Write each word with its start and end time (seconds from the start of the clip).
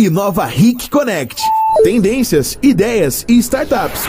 Inova 0.00 0.44
Ric 0.44 0.88
Connect. 0.90 1.42
Tendências, 1.82 2.56
ideias 2.62 3.26
e 3.28 3.36
startups. 3.40 4.04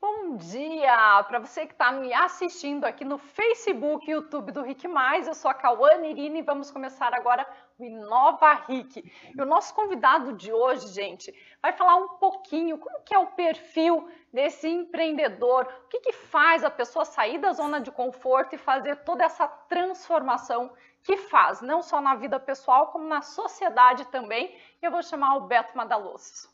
Bom 0.00 0.36
dia 0.38 1.22
para 1.22 1.38
você 1.38 1.66
que 1.66 1.72
está 1.72 1.92
me 1.92 2.12
assistindo 2.12 2.84
aqui 2.84 3.04
no 3.04 3.16
Facebook 3.16 4.04
e 4.04 4.10
YouTube 4.14 4.50
do 4.50 4.62
Rick 4.62 4.88
Mais. 4.88 5.28
Eu 5.28 5.34
sou 5.34 5.48
a 5.48 5.54
Cauane 5.54 6.10
Irine 6.10 6.40
e 6.40 6.42
vamos 6.42 6.72
começar 6.72 7.14
agora 7.14 7.46
o 7.78 7.84
Inova 7.84 8.52
Ric. 8.66 9.08
E 9.32 9.40
o 9.40 9.46
nosso 9.46 9.72
convidado 9.72 10.32
de 10.32 10.52
hoje, 10.52 10.88
gente, 10.88 11.32
vai 11.62 11.72
falar 11.72 11.94
um 11.94 12.08
pouquinho 12.18 12.76
como 12.78 13.04
que 13.04 13.14
é 13.14 13.18
o 13.20 13.28
perfil 13.28 14.08
desse 14.32 14.66
empreendedor, 14.66 15.68
o 15.84 15.88
que, 15.88 16.00
que 16.00 16.12
faz 16.12 16.64
a 16.64 16.70
pessoa 16.70 17.04
sair 17.04 17.38
da 17.38 17.52
zona 17.52 17.80
de 17.80 17.92
conforto 17.92 18.56
e 18.56 18.58
fazer 18.58 18.96
toda 19.04 19.22
essa 19.22 19.46
transformação 19.46 20.72
que 21.04 21.18
faz, 21.18 21.60
não 21.60 21.82
só 21.82 22.00
na 22.00 22.14
vida 22.14 22.40
pessoal, 22.40 22.88
como 22.88 23.06
na 23.06 23.20
sociedade 23.20 24.06
também. 24.06 24.58
Eu 24.80 24.90
vou 24.90 25.02
chamar 25.02 25.36
o 25.36 25.42
Beto 25.42 25.76
Madaloso. 25.76 26.48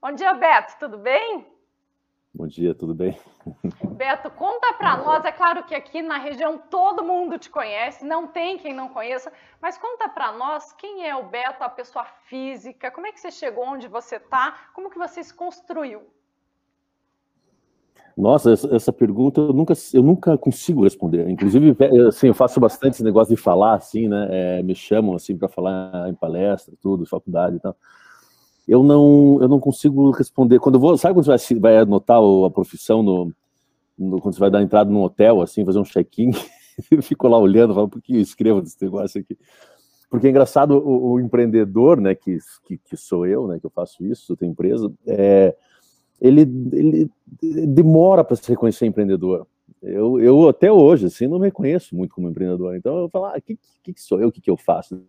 Bom 0.00 0.12
dia, 0.12 0.32
Beto, 0.32 0.78
tudo 0.78 0.96
bem? 0.96 1.44
Bom 2.32 2.46
dia, 2.46 2.74
tudo 2.74 2.94
bem? 2.94 3.18
Beto, 3.96 4.30
conta 4.30 4.72
para 4.74 4.96
nós. 4.98 5.24
É 5.24 5.32
claro 5.32 5.64
que 5.64 5.74
aqui 5.74 6.02
na 6.02 6.18
região 6.18 6.56
todo 6.56 7.02
mundo 7.02 7.36
te 7.38 7.50
conhece, 7.50 8.04
não 8.04 8.28
tem 8.28 8.58
quem 8.58 8.72
não 8.72 8.90
conheça, 8.90 9.32
mas 9.60 9.76
conta 9.76 10.08
para 10.08 10.30
nós 10.32 10.72
quem 10.74 11.08
é 11.08 11.16
o 11.16 11.24
Beto, 11.24 11.64
a 11.64 11.68
pessoa 11.68 12.04
física, 12.04 12.92
como 12.92 13.08
é 13.08 13.12
que 13.12 13.18
você 13.18 13.32
chegou 13.32 13.64
onde 13.64 13.88
você 13.88 14.16
está, 14.16 14.68
como 14.72 14.90
que 14.90 14.98
você 14.98 15.24
se 15.24 15.34
construiu? 15.34 16.06
Nossa, 18.16 18.52
essa, 18.52 18.92
pergunta 18.92 19.42
eu 19.42 19.52
nunca, 19.52 19.74
eu 19.92 20.02
nunca 20.02 20.38
consigo 20.38 20.84
responder. 20.84 21.28
Inclusive, 21.28 21.76
assim, 22.08 22.28
eu 22.28 22.34
faço 22.34 22.58
bastante 22.58 22.94
esse 22.94 23.04
negócio 23.04 23.36
de 23.36 23.40
falar, 23.40 23.74
assim, 23.74 24.08
né? 24.08 24.28
É, 24.30 24.62
me 24.62 24.74
chamam 24.74 25.14
assim 25.14 25.36
para 25.36 25.48
falar 25.48 26.08
em 26.08 26.14
palestra, 26.14 26.72
tudo, 26.80 27.04
faculdade 27.04 27.56
e 27.56 27.60
tal. 27.60 27.76
Eu 28.66 28.82
não, 28.82 29.38
eu 29.42 29.48
não 29.48 29.60
consigo 29.60 30.10
responder. 30.10 30.58
Quando 30.58 30.80
vou, 30.80 30.96
sabe 30.96 31.14
quando 31.14 31.26
você 31.26 31.54
vai, 31.54 31.74
vai 31.74 31.82
anotar 31.82 32.18
a 32.18 32.50
profissão 32.50 33.02
no, 33.02 33.32
no, 33.98 34.18
quando 34.20 34.34
você 34.34 34.40
vai 34.40 34.50
dar 34.50 34.62
entrada 34.62 34.90
num 34.90 35.02
hotel, 35.02 35.42
assim, 35.42 35.64
fazer 35.64 35.78
um 35.78 35.84
check-in, 35.84 36.30
eu 36.90 37.02
fico 37.02 37.28
lá 37.28 37.38
olhando, 37.38 37.74
falo, 37.74 37.88
por 37.88 38.00
que 38.00 38.16
eu 38.16 38.20
escrevo 38.20 38.62
desse 38.62 38.82
negócio 38.82 39.20
aqui? 39.20 39.36
Porque 40.08 40.26
é 40.26 40.30
engraçado, 40.30 40.78
o, 40.78 41.12
o 41.12 41.20
empreendedor, 41.20 42.00
né, 42.00 42.14
que, 42.14 42.38
que, 42.66 42.78
que, 42.78 42.96
sou 42.96 43.26
eu, 43.26 43.46
né, 43.46 43.58
que 43.60 43.66
eu 43.66 43.70
faço 43.70 44.04
isso, 44.04 44.32
eu 44.32 44.36
tenho 44.36 44.52
empresa, 44.52 44.90
é, 45.06 45.54
ele, 46.20 46.42
ele 46.72 47.10
demora 47.66 48.24
para 48.24 48.36
se 48.36 48.48
reconhecer 48.48 48.86
empreendedor. 48.86 49.46
Eu, 49.82 50.18
eu 50.20 50.48
até 50.48 50.72
hoje, 50.72 51.06
assim, 51.06 51.26
não 51.26 51.38
me 51.38 51.46
reconheço 51.46 51.94
muito 51.94 52.14
como 52.14 52.28
empreendedor. 52.28 52.76
Então 52.76 52.98
eu 52.98 53.08
falo, 53.08 53.26
ah, 53.26 53.40
que, 53.40 53.58
que, 53.82 53.92
que 53.92 54.00
sou 54.00 54.20
eu, 54.20 54.28
o 54.28 54.32
que, 54.32 54.40
que 54.40 54.50
eu 54.50 54.56
faço? 54.56 55.00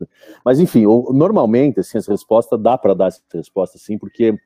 Mas 0.44 0.60
enfim, 0.60 0.82
eu, 0.82 1.10
normalmente, 1.14 1.80
assim, 1.80 1.98
essa 1.98 2.12
resposta 2.12 2.58
dá 2.58 2.78
para 2.78 2.94
dar 2.94 3.08
essa 3.08 3.22
resposta, 3.34 3.78
assim, 3.78 3.98
porque 3.98 4.38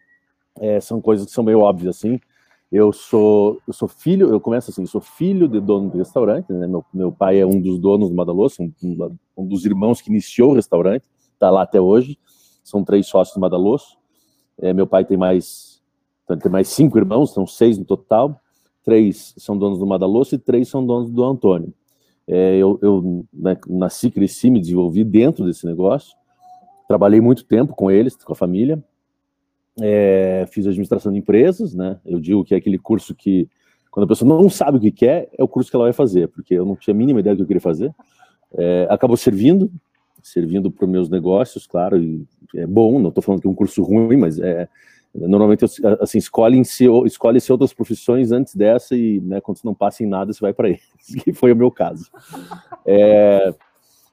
é, 0.60 0.80
são 0.80 1.02
coisas 1.02 1.26
que 1.26 1.32
são 1.32 1.44
meio 1.44 1.60
óbvias, 1.60 1.98
assim. 1.98 2.20
Eu 2.72 2.94
sou, 2.94 3.60
eu 3.68 3.74
sou 3.74 3.88
filho, 3.88 4.30
eu 4.30 4.40
começo 4.40 4.72
assim, 4.72 4.86
sou 4.86 5.02
filho 5.02 5.48
de 5.48 5.60
dono 5.60 5.90
de 5.90 5.98
restaurante, 5.98 6.54
né? 6.54 6.66
Meu, 6.68 6.86
meu 6.94 7.12
pai 7.12 7.40
é 7.40 7.46
um 7.46 7.60
dos 7.60 7.78
donos 7.78 8.10
do 8.10 8.16
Madaloso, 8.16 8.64
um, 8.64 9.18
um 9.36 9.46
dos 9.46 9.66
irmãos 9.66 10.00
que 10.02 10.10
iniciou 10.10 10.52
o 10.52 10.56
restaurante, 10.56 11.04
está 11.34 11.50
lá 11.50 11.64
até 11.64 11.82
hoje. 11.82 12.18
São 12.64 12.84
três 12.84 13.08
sócios 13.08 13.36
do 13.36 13.42
Madaloso. 13.42 13.98
É, 14.58 14.72
meu 14.72 14.88
pai 14.88 15.04
tem 15.04 15.18
mais 15.18 15.71
então, 16.24 16.38
tem 16.38 16.52
mais 16.52 16.68
cinco 16.70 16.98
irmãos, 16.98 17.34
são 17.34 17.46
seis 17.46 17.78
no 17.78 17.86
total. 17.86 18.40
Três 18.84 19.34
são 19.38 19.58
donos 19.58 19.78
do 19.78 19.86
Madaloso 19.86 20.36
e 20.36 20.38
três 20.38 20.68
são 20.68 20.86
donos 20.86 21.12
do 21.12 21.24
Antônio. 21.24 21.74
É, 22.28 22.56
eu, 22.58 22.80
eu 22.82 23.26
né, 23.34 23.58
nasci, 23.68 24.10
cresci, 24.10 24.50
me 24.50 24.60
desenvolvi 24.60 25.04
dentro 25.04 25.46
desse 25.46 25.66
negócio. 25.66 26.16
Trabalhei 26.88 27.22
muito 27.22 27.44
tempo 27.46 27.76
com 27.76 27.92
eles, 27.92 28.16
com 28.16 28.34
a 28.34 28.36
família. 28.36 28.84
É, 29.80 30.46
fiz 30.52 30.66
administração 30.66 31.12
de 31.12 31.20
empresas, 31.20 31.74
né? 31.74 32.00
Eu 32.06 32.20
digo 32.20 32.44
que 32.44 32.54
é 32.54 32.58
aquele 32.58 32.78
curso 32.78 33.16
que, 33.16 33.48
quando 33.90 34.06
a 34.06 34.08
pessoa 34.08 34.28
não 34.28 34.50
sabe 34.50 34.78
o 34.78 34.82
que 34.82 34.92
quer, 34.92 35.30
é 35.38 35.44
o 35.44 35.48
curso 35.48 35.70
que 35.70 35.76
ela 35.76 35.86
vai 35.86 35.94
fazer, 35.94 36.28
porque 36.28 36.54
eu 36.54 36.66
não 36.66 36.76
tinha 36.76 36.94
a 36.94 36.98
mínima 36.98 37.20
ideia 37.20 37.36
do 37.36 37.40
que 37.40 37.44
eu 37.44 37.48
queria 37.48 37.62
fazer. 37.62 37.94
É, 38.54 38.88
acabou 38.90 39.16
servindo, 39.16 39.72
servindo 40.22 40.70
para 40.70 40.88
meus 40.88 41.10
negócios, 41.10 41.66
claro, 41.66 41.98
é 42.56 42.68
bom, 42.68 43.00
não 43.00 43.10
estou 43.10 43.24
falando 43.24 43.42
que 43.42 43.48
é 43.48 43.50
um 43.50 43.56
curso 43.56 43.82
ruim, 43.84 44.18
mas 44.18 44.40
é, 44.40 44.68
Normalmente, 45.14 45.66
assim, 46.00 46.18
escolhem-se 46.18 46.86
escolhe 47.06 47.40
-se 47.40 47.52
outras 47.52 47.74
profissões 47.74 48.32
antes 48.32 48.56
dessa 48.56 48.96
e, 48.96 49.20
né, 49.20 49.42
quando 49.42 49.58
você 49.58 49.68
não 49.68 49.74
passa 49.74 50.04
em 50.04 50.08
nada, 50.08 50.32
você 50.32 50.40
vai 50.40 50.54
para 50.54 50.70
eles, 50.70 50.82
que 51.24 51.34
foi 51.34 51.52
o 51.52 51.56
meu 51.56 51.70
caso. 51.70 52.10
É, 52.86 53.54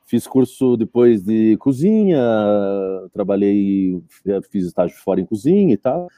fiz 0.04 0.26
curso 0.26 0.76
depois 0.76 1.22
de 1.22 1.56
cozinha, 1.58 2.20
trabalhei, 3.12 4.02
fiz 4.50 4.66
estágio 4.66 4.96
fora 4.96 5.20
em 5.20 5.26
cozinha 5.26 5.72
e 5.72 5.76
tal. 5.76 6.08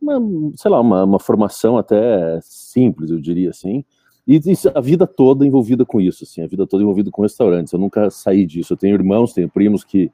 Uma, 0.00 0.20
sei 0.54 0.70
lá, 0.70 0.80
uma, 0.80 1.04
uma 1.04 1.18
formação 1.18 1.78
até 1.78 2.38
simples, 2.42 3.10
eu 3.10 3.18
diria 3.18 3.50
assim. 3.50 3.84
E, 4.26 4.36
e 4.36 4.54
a 4.74 4.80
vida 4.80 5.06
toda 5.06 5.46
envolvida 5.46 5.86
com 5.86 6.00
isso, 6.00 6.24
assim, 6.24 6.42
a 6.42 6.46
vida 6.46 6.66
toda 6.66 6.82
envolvida 6.82 7.10
com 7.10 7.22
restaurantes. 7.22 7.72
Eu 7.72 7.78
nunca 7.78 8.10
saí 8.10 8.44
disso. 8.44 8.72
Eu 8.72 8.76
tenho 8.76 8.94
irmãos, 8.94 9.32
tenho 9.32 9.48
primos 9.48 9.82
que 9.82 10.10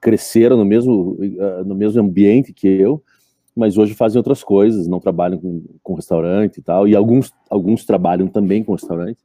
cresceram 0.00 0.56
no 0.56 0.64
mesmo, 0.64 1.16
eh, 1.20 1.62
no 1.64 1.76
mesmo 1.76 2.02
ambiente 2.02 2.52
que 2.52 2.66
eu, 2.66 3.00
mas 3.54 3.76
hoje 3.76 3.94
fazem 3.94 4.18
outras 4.18 4.42
coisas, 4.42 4.88
não 4.88 5.00
trabalham 5.00 5.38
com, 5.38 5.64
com 5.82 5.94
restaurante 5.94 6.58
e 6.58 6.62
tal, 6.62 6.88
e 6.88 6.96
alguns, 6.96 7.32
alguns 7.50 7.84
trabalham 7.84 8.28
também 8.28 8.64
com 8.64 8.72
restaurante, 8.72 9.18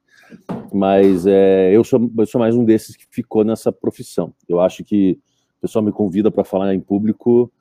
mas 0.73 1.25
é, 1.25 1.71
eu, 1.73 1.83
sou, 1.83 2.11
eu 2.17 2.25
sou 2.25 2.39
mais 2.39 2.55
um 2.55 2.65
desses 2.65 2.95
que 2.95 3.05
ficou 3.09 3.45
nessa 3.45 3.71
profissão. 3.71 4.33
Eu 4.47 4.59
acho 4.59 4.83
que 4.83 5.17
o 5.57 5.61
pessoal 5.61 5.83
me 5.83 5.91
convida 5.91 6.29
para 6.29 6.43
falar 6.43 6.73
em 6.73 6.79
público 6.79 7.51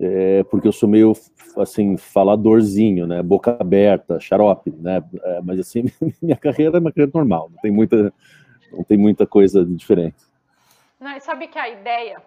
é, 0.00 0.44
porque 0.44 0.68
eu 0.68 0.72
sou 0.72 0.88
meio, 0.88 1.12
assim, 1.56 1.96
faladorzinho, 1.96 3.06
né, 3.06 3.22
boca 3.22 3.56
aberta, 3.58 4.20
xarope, 4.20 4.70
né, 4.70 5.02
é, 5.22 5.40
mas 5.42 5.58
assim, 5.58 5.84
minha 6.22 6.36
carreira 6.36 6.76
é 6.76 6.80
uma 6.80 6.92
carreira 6.92 7.10
normal, 7.14 7.50
não 7.50 7.60
tem 7.60 7.70
muita, 7.70 8.12
não 8.72 8.84
tem 8.84 8.96
muita 8.96 9.26
coisa 9.26 9.64
diferente. 9.64 10.16
Não, 11.00 11.18
sabe 11.20 11.48
que 11.48 11.58
a 11.58 11.68
ideia 11.68 12.22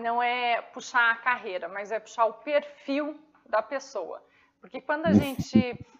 não 0.00 0.22
é 0.22 0.62
puxar 0.72 1.12
a 1.12 1.16
carreira, 1.16 1.68
mas 1.68 1.92
é 1.92 2.00
puxar 2.00 2.26
o 2.26 2.32
perfil 2.32 3.14
da 3.52 3.62
pessoa. 3.62 4.18
Porque 4.60 4.80
quando 4.80 5.06
a 5.06 5.12
gente, 5.12 5.58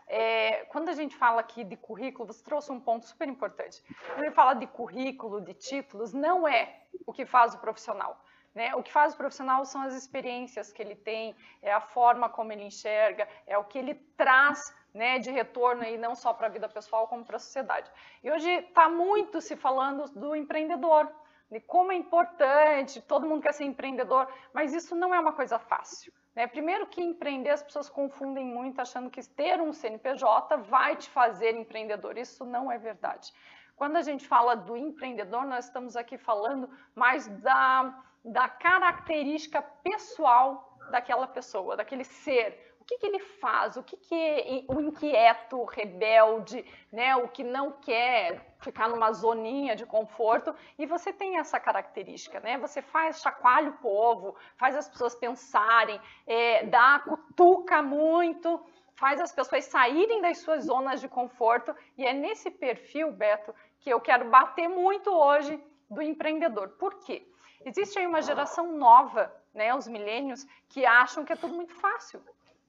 é, 0.09 0.65
quando 0.73 0.89
a 0.89 0.95
gente 0.95 1.15
fala 1.15 1.41
aqui 1.41 1.63
de 1.65 1.77
currículo, 1.77 2.33
você 2.33 2.43
trouxe 2.43 2.73
um 2.73 2.81
ponto 2.81 3.05
super 3.07 3.29
importante. 3.29 3.83
Quando 4.07 4.25
ele 4.25 4.31
fala 4.31 4.55
de 4.55 4.67
currículo, 4.67 5.41
de 5.41 5.53
títulos, 5.53 6.13
não 6.13 6.49
é 6.49 6.63
o 7.07 7.13
que 7.13 7.27
faz 7.27 7.55
o 7.55 7.59
profissional. 7.59 8.13
Né? 8.55 8.75
O 8.75 8.83
que 8.83 8.93
faz 8.93 9.15
o 9.15 9.17
profissional 9.17 9.65
são 9.65 9.83
as 9.83 9.95
experiências 9.95 10.73
que 10.73 10.81
ele 10.81 10.95
tem, 10.95 11.35
é 11.61 11.73
a 11.73 11.81
forma 11.81 12.29
como 12.29 12.53
ele 12.53 12.65
enxerga, 12.65 13.29
é 13.47 13.59
o 13.59 13.65
que 13.65 13.79
ele 13.79 13.95
traz 14.17 14.59
né, 14.95 15.19
de 15.19 15.31
retorno 15.31 15.83
aí 15.83 15.97
não 15.99 16.15
só 16.15 16.33
para 16.33 16.47
a 16.47 16.51
vida 16.51 16.69
pessoal 16.69 17.09
como 17.09 17.25
para 17.25 17.37
a 17.37 17.41
sociedade. 17.41 17.91
E 18.23 18.31
hoje 18.31 18.51
está 18.51 18.89
muito 18.89 19.41
se 19.41 19.57
falando 19.57 20.05
do 20.15 20.37
empreendedor, 20.37 21.11
de 21.51 21.61
como 21.61 21.93
é 21.93 21.97
importante, 21.97 23.01
todo 23.03 23.27
mundo 23.27 23.43
quer 23.43 23.53
ser 23.53 23.65
empreendedor, 23.65 24.27
mas 24.55 24.73
isso 24.73 24.95
não 24.95 25.15
é 25.15 25.21
uma 25.21 25.33
coisa 25.33 25.59
fácil. 25.59 26.13
Né? 26.34 26.47
Primeiro 26.47 26.87
que 26.87 27.03
empreender, 27.03 27.50
as 27.50 27.62
pessoas 27.62 27.88
confundem 27.88 28.44
muito 28.44 28.81
achando 28.81 29.10
que 29.10 29.22
ter 29.28 29.60
um 29.60 29.72
CNPJ 29.72 30.56
vai 30.59 30.97
te 30.97 31.09
fazer 31.10 31.54
empreendedor. 31.54 32.16
Isso 32.16 32.44
não 32.44 32.70
é 32.70 32.78
verdade. 32.78 33.32
Quando 33.76 33.97
a 33.97 34.03
gente 34.03 34.26
fala 34.26 34.54
do 34.54 34.76
empreendedor, 34.76 35.44
nós 35.44 35.66
estamos 35.66 35.97
aqui 35.97 36.16
falando 36.16 36.71
mais 36.94 37.26
da, 37.28 38.03
da 38.25 38.48
característica 38.48 39.60
pessoal 39.60 40.78
daquela 40.91 41.26
pessoa, 41.26 41.76
daquele 41.76 42.04
ser, 42.04 42.72
que, 42.92 42.98
que 42.98 43.06
ele 43.06 43.19
faz, 43.19 43.76
o 43.76 43.82
que, 43.82 43.97
que 43.97 44.64
o 44.69 44.80
inquieto, 44.80 45.58
o 45.58 45.64
rebelde, 45.64 46.65
né, 46.91 47.15
o 47.16 47.28
que 47.28 47.42
não 47.42 47.72
quer 47.72 48.54
ficar 48.60 48.89
numa 48.89 49.12
zoninha 49.12 49.74
de 49.74 49.86
conforto, 49.86 50.54
e 50.78 50.86
você 50.86 51.12
tem 51.12 51.39
essa 51.39 51.59
característica, 51.59 52.41
né? 52.41 52.59
Você 52.59 52.80
faz, 52.80 53.21
chacoalha 53.21 53.71
o 53.71 53.78
povo, 53.78 54.36
faz 54.56 54.77
as 54.77 54.89
pessoas 54.89 55.15
pensarem, 55.15 56.00
é, 56.27 56.65
dá, 56.66 57.00
cutuca 57.00 57.83
muito, 57.83 58.60
faz 58.95 59.21
as 59.21 59.33
pessoas 59.33 59.65
saírem 59.65 60.21
das 60.21 60.38
suas 60.38 60.65
zonas 60.65 61.00
de 61.00 61.09
conforto, 61.09 61.74
e 61.97 62.06
é 62.06 62.12
nesse 62.12 62.50
perfil, 62.50 63.10
Beto, 63.12 63.54
que 63.80 63.91
eu 63.91 64.00
quero 64.00 64.28
bater 64.28 64.68
muito 64.68 65.10
hoje 65.10 65.60
do 65.91 66.00
empreendedor. 66.00 66.68
Por 66.71 66.95
quê? 67.00 67.27
Existe 67.65 67.98
aí 67.98 68.06
uma 68.06 68.22
geração 68.22 68.72
nova, 68.77 69.33
né, 69.53 69.74
os 69.74 69.88
milênios, 69.88 70.47
que 70.68 70.86
acham 70.86 71.24
que 71.24 71.33
é 71.33 71.36
tudo 71.36 71.54
muito 71.54 71.74
fácil 71.74 72.22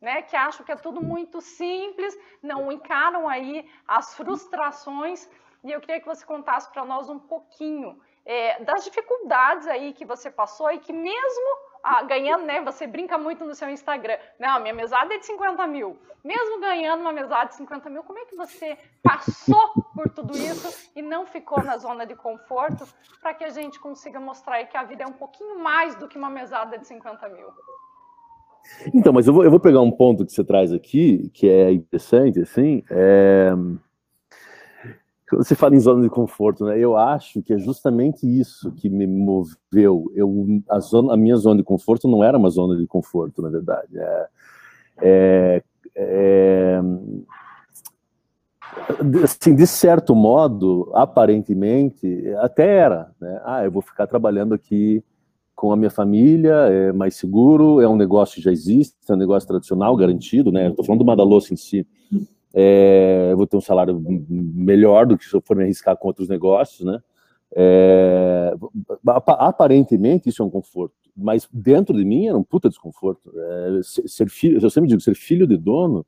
né, 0.03 0.21
que 0.21 0.35
acham 0.35 0.65
que 0.65 0.71
é 0.71 0.75
tudo 0.75 1.01
muito 1.01 1.39
simples, 1.39 2.13
não 2.41 2.69
encaram 2.69 3.27
aí 3.27 3.67
as 3.87 4.13
frustrações. 4.15 5.29
E 5.63 5.71
eu 5.71 5.79
queria 5.79 6.01
que 6.01 6.05
você 6.05 6.25
contasse 6.25 6.69
para 6.73 6.83
nós 6.83 7.09
um 7.09 7.17
pouquinho 7.17 7.97
é, 8.25 8.61
das 8.65 8.83
dificuldades 8.83 9.65
aí 9.65 9.93
que 9.93 10.03
você 10.03 10.29
passou 10.29 10.69
e 10.69 10.77
que 10.77 10.91
mesmo 10.91 11.49
ah, 11.81 12.03
ganhando, 12.03 12.45
né? 12.45 12.61
Você 12.61 12.85
brinca 12.85 13.17
muito 13.17 13.45
no 13.45 13.55
seu 13.55 13.69
Instagram. 13.69 14.17
Não, 14.37 14.59
minha 14.59 14.73
mesada 14.73 15.13
é 15.13 15.17
de 15.17 15.25
50 15.25 15.65
mil. 15.67 15.97
Mesmo 16.21 16.59
ganhando 16.59 16.99
uma 16.99 17.13
mesada 17.13 17.47
de 17.47 17.55
50 17.55 17.89
mil, 17.89 18.03
como 18.03 18.19
é 18.19 18.25
que 18.25 18.35
você 18.35 18.77
passou 19.01 19.73
por 19.95 20.09
tudo 20.09 20.37
isso 20.37 20.91
e 20.95 21.01
não 21.01 21.25
ficou 21.25 21.63
na 21.63 21.77
zona 21.77 22.05
de 22.05 22.15
conforto 22.15 22.85
para 23.21 23.33
que 23.33 23.43
a 23.45 23.49
gente 23.49 23.79
consiga 23.79 24.19
mostrar 24.19 24.55
aí 24.55 24.65
que 24.65 24.77
a 24.77 24.83
vida 24.83 25.03
é 25.03 25.07
um 25.07 25.13
pouquinho 25.13 25.59
mais 25.59 25.95
do 25.95 26.09
que 26.09 26.17
uma 26.17 26.29
mesada 26.29 26.77
de 26.77 26.87
50 26.87 27.27
mil? 27.29 27.47
Então, 28.93 29.13
mas 29.13 29.27
eu 29.27 29.33
vou, 29.33 29.43
eu 29.43 29.51
vou 29.51 29.59
pegar 29.59 29.81
um 29.81 29.91
ponto 29.91 30.25
que 30.25 30.31
você 30.31 30.43
traz 30.43 30.71
aqui, 30.71 31.29
que 31.33 31.47
é 31.47 31.71
interessante, 31.71 32.39
assim, 32.41 32.83
é... 32.89 33.53
Você 35.31 35.55
fala 35.55 35.75
em 35.75 35.79
zona 35.79 36.03
de 36.03 36.09
conforto, 36.09 36.65
né? 36.65 36.77
Eu 36.77 36.95
acho 36.95 37.41
que 37.41 37.53
é 37.53 37.57
justamente 37.57 38.27
isso 38.27 38.71
que 38.73 38.87
me 38.87 39.07
moveu. 39.07 40.11
Eu, 40.13 40.61
a, 40.69 40.79
zona, 40.79 41.13
a 41.13 41.17
minha 41.17 41.35
zona 41.37 41.57
de 41.57 41.63
conforto 41.63 42.07
não 42.07 42.23
era 42.23 42.37
uma 42.37 42.51
zona 42.51 42.77
de 42.77 42.85
conforto, 42.85 43.41
na 43.41 43.49
verdade. 43.49 43.97
É, 43.97 44.27
é, 45.01 45.63
é, 45.95 46.79
assim, 49.23 49.55
de 49.55 49.65
certo 49.65 50.15
modo, 50.15 50.91
aparentemente, 50.93 52.07
até 52.37 52.67
era. 52.67 53.11
Né? 53.19 53.41
Ah, 53.43 53.63
eu 53.63 53.71
vou 53.71 53.81
ficar 53.81 54.05
trabalhando 54.05 54.53
aqui 54.53 55.03
com 55.63 55.71
a 55.71 55.77
minha 55.77 55.89
família, 55.89 56.53
é 56.69 56.91
mais 56.91 57.15
seguro, 57.15 57.79
é 57.79 57.87
um 57.87 57.95
negócio 57.95 58.35
que 58.35 58.41
já 58.41 58.51
existe, 58.51 58.97
é 59.07 59.13
um 59.13 59.15
negócio 59.15 59.47
tradicional, 59.47 59.95
garantido, 59.95 60.51
né? 60.51 60.67
Estou 60.67 60.83
falando 60.83 60.99
do 60.99 61.05
Madaloso 61.05 61.53
em 61.53 61.55
si 61.55 61.87
é, 62.53 63.29
eu 63.31 63.37
vou 63.37 63.47
ter 63.47 63.57
um 63.57 63.61
salário 63.61 63.99
melhor 64.29 65.07
do 65.07 65.17
que 65.17 65.25
se 65.25 65.33
eu 65.33 65.41
for 65.41 65.57
me 65.57 65.63
arriscar 65.63 65.97
com 65.97 66.07
outros 66.07 66.29
negócios, 66.29 66.85
né? 66.85 66.99
É, 67.55 68.53
aparentemente 69.05 70.29
isso 70.29 70.41
é 70.41 70.45
um 70.45 70.49
conforto, 70.49 70.95
mas 71.15 71.47
dentro 71.51 71.95
de 71.95 72.03
mim 72.03 72.27
era 72.27 72.37
um 72.37 72.43
puta 72.43 72.69
desconforto. 72.69 73.31
É, 73.35 73.79
ser 73.83 74.29
filho, 74.29 74.59
eu 74.61 74.69
sempre 74.69 74.89
digo, 74.89 75.01
ser 75.01 75.15
filho 75.15 75.47
de 75.47 75.57
dono, 75.57 76.05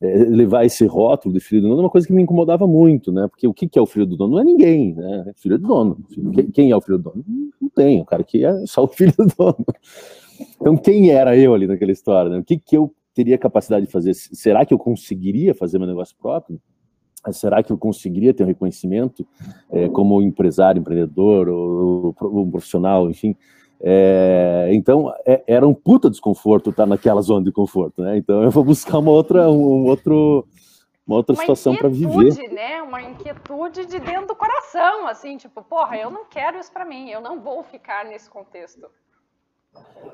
é, 0.00 0.16
levar 0.24 0.64
esse 0.64 0.86
rótulo 0.86 1.34
de 1.34 1.40
filho 1.40 1.60
de 1.60 1.68
dono 1.68 1.80
é 1.80 1.84
uma 1.84 1.90
coisa 1.90 2.06
que 2.06 2.12
me 2.12 2.22
incomodava 2.22 2.66
muito, 2.66 3.12
né? 3.12 3.28
Porque 3.28 3.46
o 3.46 3.52
que, 3.52 3.68
é 3.78 3.82
o 3.82 3.86
filho 3.86 4.06
do 4.06 4.16
dono? 4.16 4.32
Não 4.32 4.40
é 4.40 4.44
ninguém, 4.44 4.94
né? 4.94 5.24
É 5.28 5.32
filho 5.34 5.58
do 5.58 5.68
dono. 5.68 5.98
Quem 6.54 6.70
é 6.70 6.76
o 6.76 6.80
filho 6.80 6.98
do 6.98 7.10
dono? 7.10 7.24
Não 7.60 7.68
tem, 7.68 8.00
o 8.00 8.04
cara 8.04 8.24
que 8.24 8.44
é 8.44 8.66
só 8.66 8.84
o 8.84 8.88
filho 8.92 9.12
do 9.16 9.26
dono. 9.26 9.66
Então, 10.58 10.76
quem 10.76 11.10
era 11.10 11.36
eu 11.36 11.52
ali 11.52 11.66
naquela 11.66 11.92
história? 11.92 12.30
Né? 12.30 12.38
O 12.38 12.44
que, 12.44 12.58
que 12.58 12.76
eu 12.76 12.94
teria 13.14 13.36
capacidade 13.36 13.84
de 13.84 13.92
fazer? 13.92 14.14
Será 14.14 14.64
que 14.64 14.72
eu 14.72 14.78
conseguiria 14.78 15.54
fazer 15.54 15.78
meu 15.78 15.86
negócio 15.86 16.16
próprio? 16.18 16.58
Será 17.32 17.62
que 17.62 17.70
eu 17.70 17.76
conseguiria 17.76 18.32
ter 18.32 18.44
um 18.44 18.46
reconhecimento 18.46 19.26
é, 19.70 19.90
como 19.90 20.22
empresário, 20.22 20.80
empreendedor, 20.80 21.50
ou, 21.50 22.16
ou 22.18 22.46
um 22.46 22.50
profissional, 22.50 23.10
enfim? 23.10 23.36
É, 23.82 24.68
então, 24.72 25.12
é, 25.24 25.42
era 25.46 25.66
um 25.66 25.72
puta 25.72 26.10
desconforto 26.10 26.70
estar 26.70 26.84
naquela 26.84 27.22
zona 27.22 27.44
de 27.44 27.52
conforto, 27.52 28.02
né? 28.02 28.18
Então, 28.18 28.42
eu 28.42 28.50
vou 28.50 28.62
buscar 28.62 28.98
uma 28.98 29.10
outra, 29.10 29.50
um 29.50 29.86
outro, 29.86 30.46
uma 31.06 31.16
outra 31.16 31.34
uma 31.34 31.40
situação 31.40 31.74
para 31.74 31.88
viver. 31.88 32.52
né? 32.52 32.82
Uma 32.82 33.02
inquietude 33.02 33.86
de 33.86 33.98
dentro 33.98 34.26
do 34.26 34.36
coração, 34.36 35.06
assim, 35.06 35.38
tipo, 35.38 35.62
porra, 35.62 35.96
eu 35.96 36.10
não 36.10 36.26
quero 36.26 36.58
isso 36.58 36.70
para 36.70 36.84
mim, 36.84 37.08
eu 37.08 37.22
não 37.22 37.40
vou 37.40 37.62
ficar 37.62 38.04
nesse 38.04 38.28
contexto. 38.28 38.86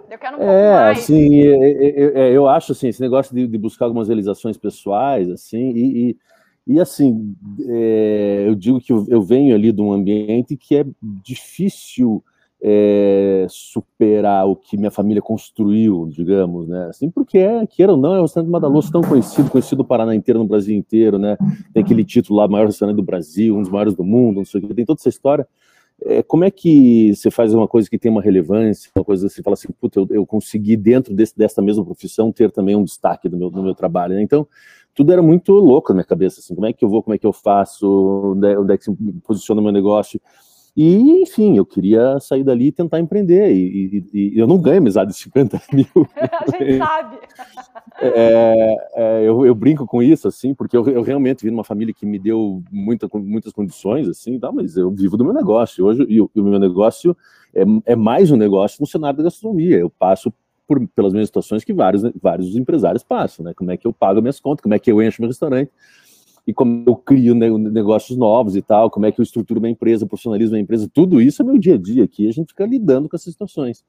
Eu 0.08 0.18
quero 0.18 0.38
um 0.38 0.42
é, 0.42 0.74
mais. 0.74 0.98
assim, 0.98 1.34
eu, 1.34 1.62
eu, 1.62 2.16
é, 2.16 2.30
eu, 2.30 2.48
acho 2.48 2.72
assim, 2.72 2.88
esse 2.88 3.00
negócio 3.00 3.34
de, 3.34 3.48
de, 3.48 3.58
buscar 3.58 3.86
algumas 3.86 4.06
realizações 4.06 4.56
pessoais, 4.56 5.28
assim, 5.28 5.72
e, 5.72 6.10
e, 6.10 6.74
e 6.74 6.80
assim, 6.80 7.34
é, 7.68 8.44
eu 8.46 8.54
digo 8.54 8.80
que 8.80 8.92
eu, 8.92 9.04
eu, 9.08 9.22
venho 9.22 9.54
ali 9.54 9.72
de 9.72 9.80
um 9.80 9.92
ambiente 9.92 10.56
que 10.56 10.76
é 10.76 10.84
difícil 11.02 12.22
é, 12.62 13.46
superar 13.48 14.46
o 14.46 14.56
que 14.56 14.76
minha 14.76 14.90
família 14.90 15.22
construiu, 15.22 16.08
digamos, 16.10 16.66
né, 16.68 16.86
assim, 16.88 17.10
porque, 17.10 17.38
é, 17.38 17.66
queira 17.66 17.92
ou 17.92 17.98
não, 17.98 18.14
é 18.14 18.18
o 18.18 18.22
restaurante 18.22 18.50
Madaloso 18.50 18.90
tão 18.90 19.02
conhecido, 19.02 19.50
conhecido 19.50 19.78
no 19.78 19.84
Paraná 19.84 20.14
inteiro, 20.14 20.38
no 20.38 20.46
Brasil 20.46 20.76
inteiro, 20.76 21.18
né, 21.18 21.36
tem 21.72 21.82
aquele 21.82 22.04
título 22.04 22.38
lá, 22.38 22.48
maior 22.48 22.66
restaurante 22.66 22.96
do 22.96 23.02
Brasil, 23.02 23.56
um 23.56 23.62
dos 23.62 23.70
maiores 23.70 23.94
do 23.94 24.02
mundo, 24.02 24.36
não 24.36 24.44
sei 24.44 24.60
o 24.60 24.66
que, 24.66 24.74
tem 24.74 24.84
toda 24.84 25.00
essa 25.00 25.08
história, 25.08 25.46
é, 26.04 26.22
como 26.22 26.44
é 26.44 26.50
que 26.50 27.14
você 27.14 27.30
faz 27.30 27.54
uma 27.54 27.66
coisa 27.66 27.88
que 27.88 27.98
tem 27.98 28.10
uma 28.10 28.20
relevância, 28.20 28.90
uma 28.94 29.04
coisa 29.04 29.28
assim, 29.28 29.42
fala 29.42 29.54
assim, 29.54 29.68
puta, 29.80 30.00
eu, 30.00 30.06
eu 30.10 30.26
consegui 30.26 30.76
dentro 30.76 31.14
desse, 31.14 31.36
dessa 31.36 31.62
mesma 31.62 31.84
profissão 31.84 32.30
ter 32.30 32.50
também 32.50 32.76
um 32.76 32.84
destaque 32.84 33.28
do 33.28 33.36
meu, 33.36 33.50
do 33.50 33.62
meu 33.62 33.74
trabalho, 33.74 34.14
né? 34.14 34.22
Então, 34.22 34.46
tudo 34.94 35.12
era 35.12 35.22
muito 35.22 35.52
louco 35.52 35.90
na 35.90 35.96
minha 35.96 36.04
cabeça, 36.04 36.40
assim, 36.40 36.54
como 36.54 36.66
é 36.66 36.72
que 36.72 36.84
eu 36.84 36.88
vou, 36.88 37.02
como 37.02 37.14
é 37.14 37.18
que 37.18 37.26
eu 37.26 37.32
faço, 37.32 38.34
onde 38.34 38.52
é, 38.52 38.58
onde 38.58 38.74
é 38.74 38.76
que 38.76 38.84
se 38.84 38.96
posiciona 39.26 39.60
o 39.60 39.64
meu 39.64 39.72
negócio. 39.72 40.20
E, 40.76 41.22
enfim, 41.22 41.56
eu 41.56 41.64
queria 41.64 42.20
sair 42.20 42.44
dali 42.44 42.66
e 42.66 42.72
tentar 42.72 43.00
empreender. 43.00 43.50
E, 43.50 44.04
e, 44.12 44.34
e 44.34 44.38
eu 44.38 44.46
não 44.46 44.58
ganho 44.58 44.76
amizade 44.76 45.10
de 45.10 45.16
50 45.16 45.62
mil. 45.72 45.86
A 46.14 46.50
gente 46.50 46.76
sabe. 46.76 47.18
É, 47.98 48.76
é, 48.94 49.22
eu, 49.24 49.46
eu, 49.46 49.54
brinco 49.54 49.86
com 49.86 50.02
isso, 50.02 50.28
assim, 50.28 50.52
porque 50.52 50.76
eu, 50.76 50.86
eu, 50.86 51.00
realmente 51.00 51.42
vim 51.42 51.50
numa 51.50 51.64
família 51.64 51.94
que 51.94 52.04
me 52.04 52.18
deu 52.18 52.62
muita, 52.70 53.08
muitas 53.14 53.54
condições, 53.54 54.06
assim, 54.06 54.38
tá, 54.38 54.52
mas 54.52 54.76
eu 54.76 54.90
vivo 54.90 55.16
do 55.16 55.24
meu 55.24 55.32
negócio. 55.32 55.86
Hoje, 55.86 56.04
e 56.10 56.20
o, 56.20 56.30
o 56.34 56.42
meu 56.42 56.58
negócio 56.58 57.16
é, 57.54 57.62
é, 57.86 57.96
mais 57.96 58.30
um 58.30 58.36
negócio 58.36 58.76
no 58.78 58.86
cenário 58.86 59.16
da 59.16 59.24
gastronomia. 59.24 59.78
Eu 59.78 59.88
passo 59.88 60.30
por, 60.68 60.86
pelas 60.88 61.14
mesmas 61.14 61.28
situações 61.28 61.64
que 61.64 61.72
vários, 61.72 62.02
vários 62.20 62.54
empresários 62.54 63.02
passam, 63.02 63.46
né? 63.46 63.54
Como 63.54 63.70
é 63.70 63.78
que 63.78 63.86
eu 63.86 63.94
pago 63.94 64.20
minhas 64.20 64.38
contas, 64.38 64.62
como 64.62 64.74
é 64.74 64.78
que 64.78 64.92
eu 64.92 65.02
encho 65.02 65.22
meu 65.22 65.30
restaurante 65.30 65.70
e 66.46 66.54
como 66.54 66.84
eu 66.86 66.94
crio 66.94 67.34
negócios 67.34 68.16
novos 68.16 68.54
e 68.54 68.62
tal, 68.62 68.90
como 68.90 69.06
é 69.06 69.12
que 69.12 69.20
eu 69.20 69.22
estruturo 69.22 69.60
minha 69.60 69.72
empresa, 69.72 70.06
profissionalizo 70.06 70.52
minha 70.52 70.62
empresa, 70.62 70.88
tudo 70.92 71.20
isso 71.20 71.42
é 71.42 71.44
meu 71.44 71.58
dia 71.58 71.74
a 71.74 71.78
dia 71.78 72.04
aqui, 72.04 72.28
a 72.28 72.32
gente 72.32 72.48
fica 72.48 72.64
lidando 72.64 73.08
com 73.08 73.16
essas 73.16 73.32
situações. 73.32 73.84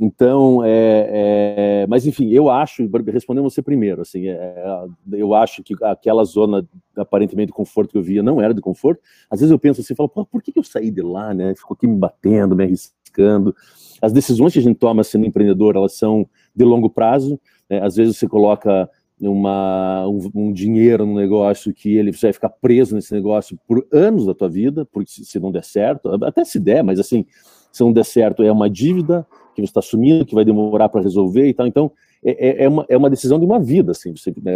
Então, 0.00 0.64
é, 0.64 1.82
é, 1.82 1.86
mas 1.86 2.06
enfim, 2.06 2.30
eu 2.30 2.48
acho, 2.48 2.88
respondendo 3.12 3.44
você 3.44 3.60
primeiro, 3.60 4.00
assim, 4.00 4.26
é, 4.26 4.86
eu 5.12 5.34
acho 5.34 5.62
que 5.62 5.74
aquela 5.84 6.24
zona 6.24 6.66
aparentemente 6.96 7.48
de 7.48 7.52
conforto 7.52 7.90
que 7.90 7.98
eu 7.98 8.02
via 8.02 8.22
não 8.22 8.40
era 8.40 8.54
de 8.54 8.60
conforto. 8.62 9.02
Às 9.30 9.40
vezes 9.40 9.50
eu 9.50 9.58
penso 9.58 9.82
assim, 9.82 9.94
falo, 9.94 10.08
por 10.08 10.42
que 10.42 10.52
eu 10.56 10.64
saí 10.64 10.90
de 10.90 11.02
lá, 11.02 11.34
né? 11.34 11.54
Ficou 11.54 11.74
aqui 11.74 11.86
me 11.86 11.96
batendo, 11.96 12.56
me 12.56 12.64
arriscando. 12.64 13.54
As 14.00 14.12
decisões 14.12 14.54
que 14.54 14.58
a 14.58 14.62
gente 14.62 14.78
toma 14.78 15.04
sendo 15.04 15.26
empreendedor, 15.26 15.76
elas 15.76 15.92
são 15.92 16.26
de 16.56 16.64
longo 16.64 16.88
prazo. 16.88 17.38
Né? 17.68 17.80
Às 17.84 17.94
vezes 17.94 18.16
você 18.16 18.26
coloca 18.26 18.88
uma, 19.28 20.06
um, 20.08 20.30
um, 20.34 20.52
dinheiro 20.52 21.06
no 21.06 21.14
negócio 21.14 21.72
que 21.72 21.96
ele 21.96 22.10
vai 22.12 22.32
ficar 22.32 22.48
preso 22.48 22.94
nesse 22.94 23.12
negócio 23.14 23.58
por 23.66 23.86
anos 23.92 24.26
da 24.26 24.34
tua 24.34 24.48
vida, 24.48 24.84
porque 24.92 25.10
se, 25.10 25.24
se 25.24 25.38
não 25.38 25.52
der 25.52 25.64
certo, 25.64 26.08
até 26.24 26.44
se 26.44 26.58
der, 26.58 26.82
mas 26.82 26.98
assim, 26.98 27.24
se 27.70 27.82
não 27.82 27.92
der 27.92 28.04
certo, 28.04 28.42
é 28.42 28.50
uma 28.50 28.68
dívida 28.68 29.26
que 29.54 29.60
você 29.60 29.66
está 29.66 29.80
assumindo, 29.80 30.26
que 30.26 30.34
vai 30.34 30.44
demorar 30.44 30.88
para 30.88 31.02
resolver 31.02 31.46
e 31.46 31.54
tal. 31.54 31.66
Então, 31.66 31.92
é, 32.24 32.30
é, 32.30 32.64
é, 32.64 32.68
uma, 32.68 32.86
é 32.88 32.96
uma 32.96 33.10
decisão 33.10 33.38
de 33.38 33.44
uma 33.44 33.58
vida, 33.58 33.90
assim. 33.90 34.14
Você, 34.16 34.32
né, 34.42 34.52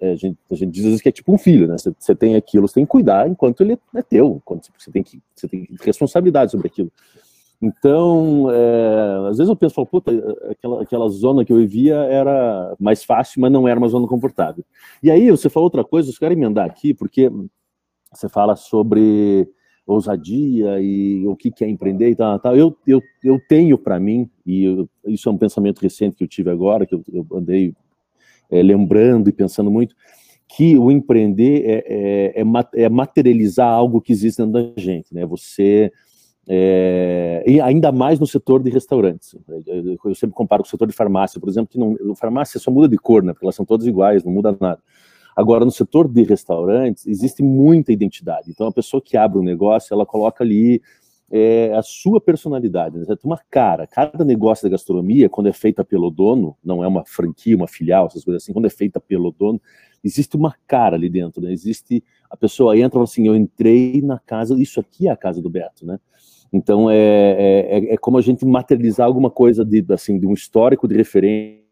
é, 0.00 0.12
a, 0.12 0.16
gente, 0.16 0.38
a 0.50 0.54
gente 0.54 0.70
diz 0.70 0.84
às 0.84 0.90
vezes 0.90 1.02
que 1.02 1.08
é 1.08 1.12
tipo 1.12 1.32
um 1.32 1.38
filho, 1.38 1.66
né? 1.66 1.76
Você, 1.76 1.92
você 1.98 2.14
tem 2.14 2.36
aquilo, 2.36 2.68
você 2.68 2.74
tem 2.74 2.84
que 2.84 2.90
cuidar 2.90 3.28
enquanto 3.28 3.60
ele 3.62 3.78
é 3.94 4.02
teu, 4.02 4.40
enquanto 4.42 4.68
você 4.78 4.90
tem 4.90 5.02
que 5.02 5.20
você 5.34 5.48
tem 5.48 5.68
responsabilidade 5.80 6.52
sobre 6.52 6.68
aquilo. 6.68 6.92
Então, 7.60 8.48
é, 8.52 9.28
às 9.28 9.38
vezes 9.38 9.48
eu 9.48 9.56
penso, 9.56 9.74
falo, 9.74 9.86
puta, 9.86 10.12
aquela, 10.48 10.82
aquela 10.82 11.08
zona 11.08 11.44
que 11.44 11.52
eu 11.52 11.56
vivia 11.56 11.96
era 11.96 12.74
mais 12.78 13.02
fácil, 13.02 13.40
mas 13.40 13.50
não 13.50 13.66
era 13.66 13.78
uma 13.78 13.88
zona 13.88 14.06
confortável. 14.06 14.64
E 15.02 15.10
aí, 15.10 15.30
você 15.30 15.48
falou 15.48 15.64
outra 15.66 15.84
coisa, 15.84 16.10
eu 16.10 16.14
quero 16.16 16.34
emendar 16.34 16.66
aqui, 16.66 16.94
porque 16.94 17.30
você 18.12 18.28
fala 18.28 18.54
sobre 18.54 19.48
ousadia 19.84 20.80
e 20.80 21.26
o 21.26 21.34
que 21.34 21.52
é 21.64 21.68
empreender 21.68 22.10
e 22.10 22.14
tal, 22.14 22.38
tal. 22.38 22.56
Eu, 22.56 22.76
eu, 22.86 23.02
eu 23.24 23.40
tenho 23.48 23.78
para 23.78 23.98
mim, 23.98 24.30
e 24.46 24.64
eu, 24.64 24.88
isso 25.06 25.28
é 25.28 25.32
um 25.32 25.38
pensamento 25.38 25.80
recente 25.80 26.14
que 26.14 26.22
eu 26.22 26.28
tive 26.28 26.50
agora, 26.50 26.86
que 26.86 26.94
eu, 26.94 27.02
eu 27.12 27.26
andei 27.32 27.74
é, 28.50 28.62
lembrando 28.62 29.28
e 29.28 29.32
pensando 29.32 29.70
muito, 29.70 29.96
que 30.46 30.78
o 30.78 30.90
empreender 30.90 31.64
é, 31.64 31.84
é, 31.86 32.42
é, 32.42 32.84
é 32.84 32.88
materializar 32.88 33.68
algo 33.68 34.00
que 34.00 34.12
existe 34.12 34.42
dentro 34.42 34.52
da 34.52 34.80
gente, 34.80 35.12
né? 35.12 35.26
Você 35.26 35.90
é, 36.50 37.44
e 37.46 37.60
ainda 37.60 37.92
mais 37.92 38.18
no 38.18 38.26
setor 38.26 38.62
de 38.62 38.70
restaurantes. 38.70 39.36
Eu 40.04 40.14
sempre 40.14 40.34
comparo 40.34 40.62
com 40.62 40.66
o 40.66 40.70
setor 40.70 40.88
de 40.88 40.94
farmácia, 40.94 41.38
por 41.38 41.48
exemplo, 41.48 41.68
que 41.70 41.78
não, 41.78 42.14
farmácia 42.14 42.58
só 42.58 42.70
muda 42.70 42.88
de 42.88 42.96
cor, 42.96 43.22
né, 43.22 43.34
porque 43.34 43.44
elas 43.44 43.54
são 43.54 43.66
todas 43.66 43.86
iguais, 43.86 44.24
não 44.24 44.32
muda 44.32 44.56
nada. 44.58 44.80
Agora, 45.36 45.64
no 45.64 45.70
setor 45.70 46.08
de 46.08 46.22
restaurantes, 46.22 47.06
existe 47.06 47.42
muita 47.42 47.92
identidade. 47.92 48.50
Então, 48.50 48.66
a 48.66 48.72
pessoa 48.72 49.00
que 49.00 49.16
abre 49.16 49.38
um 49.38 49.42
negócio, 49.42 49.94
ela 49.94 50.04
coloca 50.04 50.42
ali 50.42 50.82
é, 51.30 51.72
a 51.76 51.82
sua 51.82 52.20
personalidade, 52.20 52.98
né? 52.98 53.04
tem 53.04 53.16
uma 53.22 53.40
cara. 53.50 53.86
Cada 53.86 54.24
negócio 54.24 54.64
da 54.64 54.70
gastronomia, 54.70 55.28
quando 55.28 55.48
é 55.48 55.52
feita 55.52 55.84
pelo 55.84 56.10
dono, 56.10 56.56
não 56.64 56.82
é 56.82 56.88
uma 56.88 57.04
franquia, 57.04 57.54
uma 57.54 57.68
filial, 57.68 58.06
essas 58.06 58.24
coisas 58.24 58.42
assim, 58.42 58.52
quando 58.52 58.64
é 58.64 58.70
feita 58.70 58.98
pelo 58.98 59.30
dono, 59.30 59.60
existe 60.02 60.36
uma 60.36 60.54
cara 60.66 60.96
ali 60.96 61.08
dentro, 61.08 61.42
né? 61.42 61.52
Existe, 61.52 62.02
a 62.30 62.36
pessoa 62.36 62.76
entra 62.76 62.88
e 62.88 62.92
fala 62.92 63.04
assim, 63.04 63.26
eu 63.26 63.36
entrei 63.36 64.00
na 64.02 64.18
casa, 64.18 64.60
isso 64.60 64.80
aqui 64.80 65.08
é 65.08 65.10
a 65.10 65.16
casa 65.16 65.42
do 65.42 65.50
Beto, 65.50 65.84
né? 65.86 66.00
Então, 66.52 66.90
é, 66.90 66.96
é, 66.96 67.78
é, 67.78 67.94
é, 67.94 67.96
como 67.96 68.18
a 68.18 68.22
gente 68.22 68.44
materializar 68.44 69.06
alguma 69.06 69.30
coisa 69.30 69.64
de, 69.64 69.84
assim, 69.90 70.18
de 70.18 70.26
um 70.26 70.32
histórico 70.32 70.88
de 70.88 70.96
referência, 70.96 71.62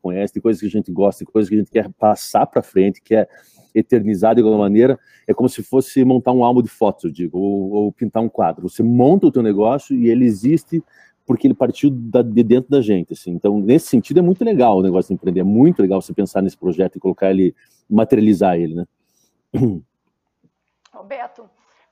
conhece, 0.00 0.34
de 0.34 0.40
coisas 0.40 0.60
que 0.60 0.66
a 0.66 0.70
gente 0.70 0.90
gosta, 0.90 1.24
de 1.24 1.30
coisas 1.30 1.48
que 1.48 1.54
a 1.54 1.58
gente 1.58 1.70
quer 1.70 1.90
passar 1.90 2.46
para 2.46 2.62
frente, 2.62 3.02
quer 3.02 3.28
eternizar 3.74 4.34
de 4.34 4.40
alguma 4.40 4.58
maneira. 4.58 4.98
É 5.26 5.34
como 5.34 5.48
se 5.48 5.62
fosse 5.62 6.04
montar 6.04 6.32
um 6.32 6.44
álbum 6.44 6.62
de 6.62 6.68
fotos, 6.68 7.04
eu 7.04 7.10
digo, 7.10 7.38
ou, 7.38 7.70
ou 7.70 7.92
pintar 7.92 8.22
um 8.22 8.28
quadro. 8.28 8.68
Você 8.68 8.82
monta 8.82 9.26
o 9.26 9.32
teu 9.32 9.42
negócio 9.42 9.94
e 9.96 10.08
ele 10.08 10.24
existe 10.24 10.82
porque 11.26 11.46
ele 11.46 11.54
partiu 11.54 11.90
da, 11.90 12.22
de 12.22 12.42
dentro 12.42 12.70
da 12.70 12.80
gente, 12.80 13.12
assim. 13.12 13.30
Então, 13.30 13.60
nesse 13.60 13.86
sentido, 13.86 14.18
é 14.18 14.22
muito 14.22 14.44
legal 14.44 14.78
o 14.78 14.82
negócio 14.82 15.08
de 15.08 15.14
empreender, 15.14 15.40
é 15.40 15.44
muito 15.44 15.80
legal 15.80 16.02
você 16.02 16.12
pensar 16.12 16.42
nesse 16.42 16.56
projeto 16.56 16.96
e 16.96 17.00
colocar 17.00 17.30
ele, 17.30 17.54
materializar 17.88 18.56
ele, 18.56 18.74
né? 18.74 18.86
Roberto, 20.92 21.48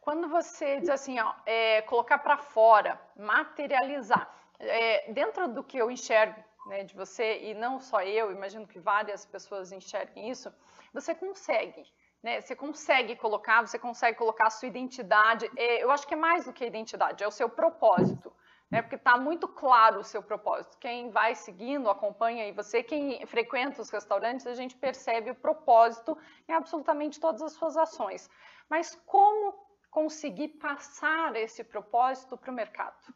quando 0.08 0.26
você 0.26 0.80
diz 0.80 0.88
assim, 0.88 1.20
ó, 1.20 1.34
é, 1.44 1.82
colocar 1.82 2.16
para 2.16 2.38
fora, 2.38 2.98
materializar, 3.14 4.26
é, 4.58 5.12
dentro 5.12 5.46
do 5.48 5.62
que 5.62 5.76
eu 5.76 5.90
enxergo 5.90 6.42
né, 6.64 6.82
de 6.82 6.94
você, 6.94 7.40
e 7.40 7.52
não 7.52 7.78
só 7.78 8.00
eu, 8.00 8.32
imagino 8.32 8.66
que 8.66 8.78
várias 8.78 9.26
pessoas 9.26 9.70
enxerguem 9.70 10.30
isso, 10.30 10.50
você 10.94 11.14
consegue. 11.14 11.84
Né, 12.22 12.40
você 12.40 12.56
consegue 12.56 13.16
colocar, 13.16 13.60
você 13.60 13.78
consegue 13.78 14.16
colocar 14.16 14.46
a 14.46 14.50
sua 14.50 14.66
identidade. 14.66 15.50
É, 15.54 15.84
eu 15.84 15.90
acho 15.90 16.08
que 16.08 16.14
é 16.14 16.16
mais 16.16 16.46
do 16.46 16.54
que 16.54 16.64
a 16.64 16.66
identidade, 16.66 17.22
é 17.22 17.28
o 17.28 17.30
seu 17.30 17.50
propósito. 17.50 18.32
Né, 18.70 18.80
porque 18.80 18.96
está 18.96 19.18
muito 19.18 19.46
claro 19.46 20.00
o 20.00 20.04
seu 20.04 20.22
propósito. 20.22 20.78
Quem 20.78 21.10
vai 21.10 21.34
seguindo, 21.34 21.90
acompanha 21.90 22.48
e 22.48 22.52
você, 22.52 22.82
quem 22.82 23.26
frequenta 23.26 23.82
os 23.82 23.90
restaurantes, 23.90 24.46
a 24.46 24.54
gente 24.54 24.74
percebe 24.74 25.30
o 25.30 25.34
propósito 25.34 26.16
em 26.48 26.54
absolutamente 26.54 27.20
todas 27.20 27.42
as 27.42 27.52
suas 27.52 27.76
ações. 27.76 28.28
Mas 28.70 28.94
como 29.06 29.67
conseguir 29.90 30.48
passar 30.48 31.34
esse 31.36 31.64
propósito 31.64 32.36
para 32.36 32.50
o 32.50 32.54
mercado? 32.54 33.14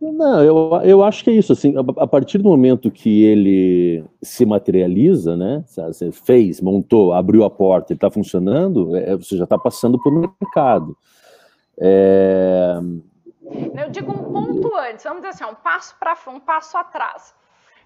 Não, 0.00 0.42
eu, 0.42 0.80
eu 0.84 1.04
acho 1.04 1.24
que 1.24 1.30
é 1.30 1.34
isso, 1.34 1.52
assim, 1.52 1.74
a, 1.96 2.06
partir 2.06 2.38
do 2.38 2.48
momento 2.48 2.90
que 2.90 3.24
ele 3.24 4.04
se 4.20 4.44
materializa, 4.44 5.36
né, 5.36 5.64
você 5.66 6.12
fez, 6.12 6.60
montou, 6.60 7.12
abriu 7.12 7.44
a 7.44 7.50
porta, 7.50 7.92
ele 7.92 7.96
está 7.96 8.10
funcionando, 8.10 8.94
é, 8.96 9.16
você 9.16 9.36
já 9.36 9.44
está 9.44 9.56
passando 9.56 9.98
para 10.02 10.12
o 10.12 10.36
mercado. 10.40 10.96
É... 11.78 12.74
Eu 13.82 13.90
digo 13.90 14.12
um 14.12 14.32
ponto 14.32 14.74
antes, 14.76 15.04
vamos 15.04 15.22
dizer 15.22 15.28
assim, 15.28 15.44
um 15.44 15.54
passo 15.54 15.96
para 15.98 16.16
um 16.28 16.40
passo 16.40 16.76
atrás. 16.76 17.34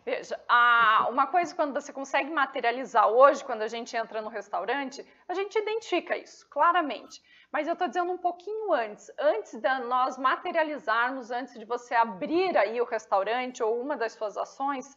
Veja, 0.07 0.41
a, 0.49 1.09
uma 1.11 1.27
coisa 1.27 1.53
quando 1.53 1.75
você 1.75 1.93
consegue 1.93 2.31
materializar 2.31 3.09
hoje, 3.09 3.45
quando 3.45 3.63
a 3.63 3.67
gente 3.67 3.97
entra 3.97 4.23
no 4.23 4.29
restaurante, 4.29 5.05
a 5.29 5.35
gente 5.35 5.59
identifica 5.59 6.17
isso 6.17 6.49
claramente. 6.49 7.21
Mas 7.51 7.67
eu 7.67 7.73
estou 7.73 7.89
dizendo 7.89 8.13
um 8.13 8.17
pouquinho 8.17 8.73
antes, 8.73 9.11
antes 9.19 9.61
de 9.61 9.79
nós 9.81 10.17
materializarmos, 10.17 11.33
antes 11.33 11.59
de 11.59 11.65
você 11.65 11.97
abrir 11.97 12.57
aí 12.57 12.81
o 12.81 12.85
restaurante 12.85 13.65
ou 13.65 13.81
uma 13.81 13.97
das 13.97 14.13
suas 14.13 14.37
ações, 14.37 14.97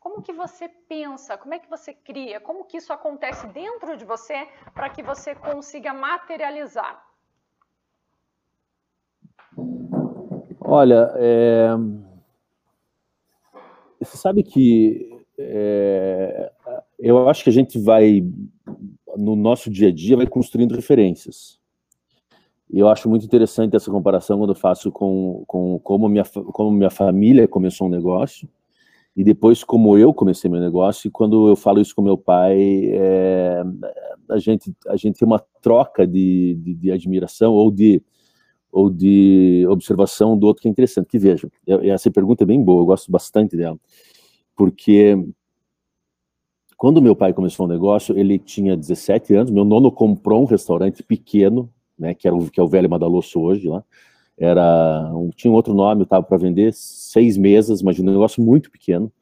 como 0.00 0.22
que 0.22 0.32
você 0.32 0.68
pensa, 0.68 1.38
como 1.38 1.54
é 1.54 1.60
que 1.60 1.70
você 1.70 1.94
cria, 1.94 2.40
como 2.40 2.64
que 2.64 2.78
isso 2.78 2.92
acontece 2.92 3.46
dentro 3.46 3.96
de 3.96 4.04
você 4.04 4.48
para 4.74 4.90
que 4.90 5.04
você 5.04 5.36
consiga 5.36 5.94
materializar? 5.94 7.00
Olha, 10.60 11.12
é 11.14 11.68
você 14.00 14.16
sabe 14.16 14.42
que 14.42 15.10
é, 15.38 16.50
eu 16.98 17.28
acho 17.28 17.44
que 17.44 17.50
a 17.50 17.52
gente 17.52 17.78
vai, 17.78 18.24
no 19.16 19.36
nosso 19.36 19.70
dia 19.70 19.88
a 19.88 19.92
dia, 19.92 20.16
vai 20.16 20.26
construindo 20.26 20.74
referências. 20.74 21.58
E 22.70 22.78
eu 22.78 22.88
acho 22.88 23.08
muito 23.08 23.24
interessante 23.24 23.74
essa 23.74 23.90
comparação 23.90 24.38
quando 24.38 24.50
eu 24.50 24.56
faço 24.56 24.92
com, 24.92 25.42
com 25.46 25.78
como, 25.78 26.08
minha, 26.08 26.24
como 26.24 26.70
minha 26.70 26.90
família 26.90 27.48
começou 27.48 27.86
um 27.86 27.90
negócio 27.90 28.48
e 29.16 29.24
depois 29.24 29.64
como 29.64 29.96
eu 29.96 30.12
comecei 30.12 30.50
meu 30.50 30.60
negócio. 30.60 31.08
E 31.08 31.10
quando 31.10 31.48
eu 31.48 31.56
falo 31.56 31.80
isso 31.80 31.94
com 31.94 32.02
meu 32.02 32.18
pai, 32.18 32.90
é, 32.92 33.62
a, 34.28 34.38
gente, 34.38 34.74
a 34.86 34.96
gente 34.96 35.18
tem 35.18 35.26
uma 35.26 35.42
troca 35.62 36.06
de, 36.06 36.54
de, 36.60 36.74
de 36.74 36.92
admiração 36.92 37.52
ou 37.52 37.70
de, 37.70 38.02
ou 38.70 38.90
de 38.90 39.66
observação 39.68 40.36
do 40.38 40.46
outro 40.46 40.62
que 40.62 40.68
é 40.68 40.70
interessante. 40.70 41.08
Que 41.08 41.18
veja, 41.18 41.50
essa 41.66 42.10
pergunta 42.10 42.44
é 42.44 42.46
bem 42.46 42.62
boa, 42.62 42.82
eu 42.82 42.86
gosto 42.86 43.10
bastante 43.10 43.56
dela, 43.56 43.78
porque 44.56 45.16
quando 46.76 47.02
meu 47.02 47.16
pai 47.16 47.32
começou 47.32 47.66
o 47.66 47.68
um 47.68 47.72
negócio, 47.72 48.16
ele 48.16 48.38
tinha 48.38 48.76
17 48.76 49.34
anos, 49.34 49.50
meu 49.50 49.64
nono 49.64 49.90
comprou 49.90 50.42
um 50.42 50.46
restaurante 50.46 51.02
pequeno, 51.02 51.68
né, 51.98 52.14
que, 52.14 52.28
era 52.28 52.36
o, 52.36 52.48
que 52.48 52.60
é 52.60 52.62
o 52.62 52.68
Velho 52.68 52.88
Madalosso 52.88 53.40
hoje 53.40 53.66
lá, 53.66 53.82
era, 54.38 55.10
um, 55.12 55.30
tinha 55.30 55.50
um 55.50 55.54
outro 55.54 55.74
nome, 55.74 56.04
estava 56.04 56.24
para 56.24 56.38
vender, 56.38 56.72
seis 56.72 57.36
mesas, 57.36 57.82
mas 57.82 57.98
um 57.98 58.04
negócio 58.04 58.40
muito 58.40 58.70
pequeno, 58.70 59.12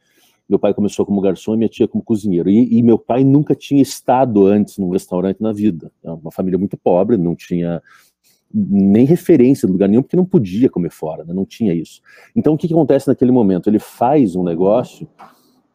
meu 0.49 0.59
pai 0.59 0.73
começou 0.73 1.05
como 1.05 1.21
garçom 1.21 1.55
e 1.55 1.57
minha 1.57 1.69
tia 1.69 1.89
como 1.89 2.05
cozinheiro. 2.05 2.49
E, 2.49 2.79
e, 2.79 2.83
meu 2.83 2.99
pai 2.99 3.25
nunca 3.25 3.55
tinha 3.55 3.83
estado 3.83 4.47
antes 4.47 4.79
num 4.79 4.91
restaurante 4.91 5.41
na 5.41 5.53
vida. 5.53 5.91
É 6.05 6.11
uma 6.11 6.31
família 6.31 6.59
muito 6.59 6.77
pobre, 6.77 7.17
não 7.17 7.35
tinha 7.35 7.83
nem 8.53 9.05
referência 9.05 9.67
de 9.67 9.73
lugar 9.73 9.89
nenhum, 9.89 10.03
porque 10.03 10.17
não 10.17 10.25
podia 10.25 10.71
comer 10.71 10.91
fora, 10.91 11.25
né? 11.25 11.35
não 11.35 11.45
tinha 11.45 11.75
isso. 11.75 12.01
Então, 12.35 12.55
o 12.55 12.59
que, 12.59 12.67
que 12.67 12.75
acontece 12.75 13.09
naquele 13.09 13.33
momento? 13.33 13.69
Ele 13.69 13.79
faz 13.79 14.37
um 14.37 14.43
negócio 14.43 15.09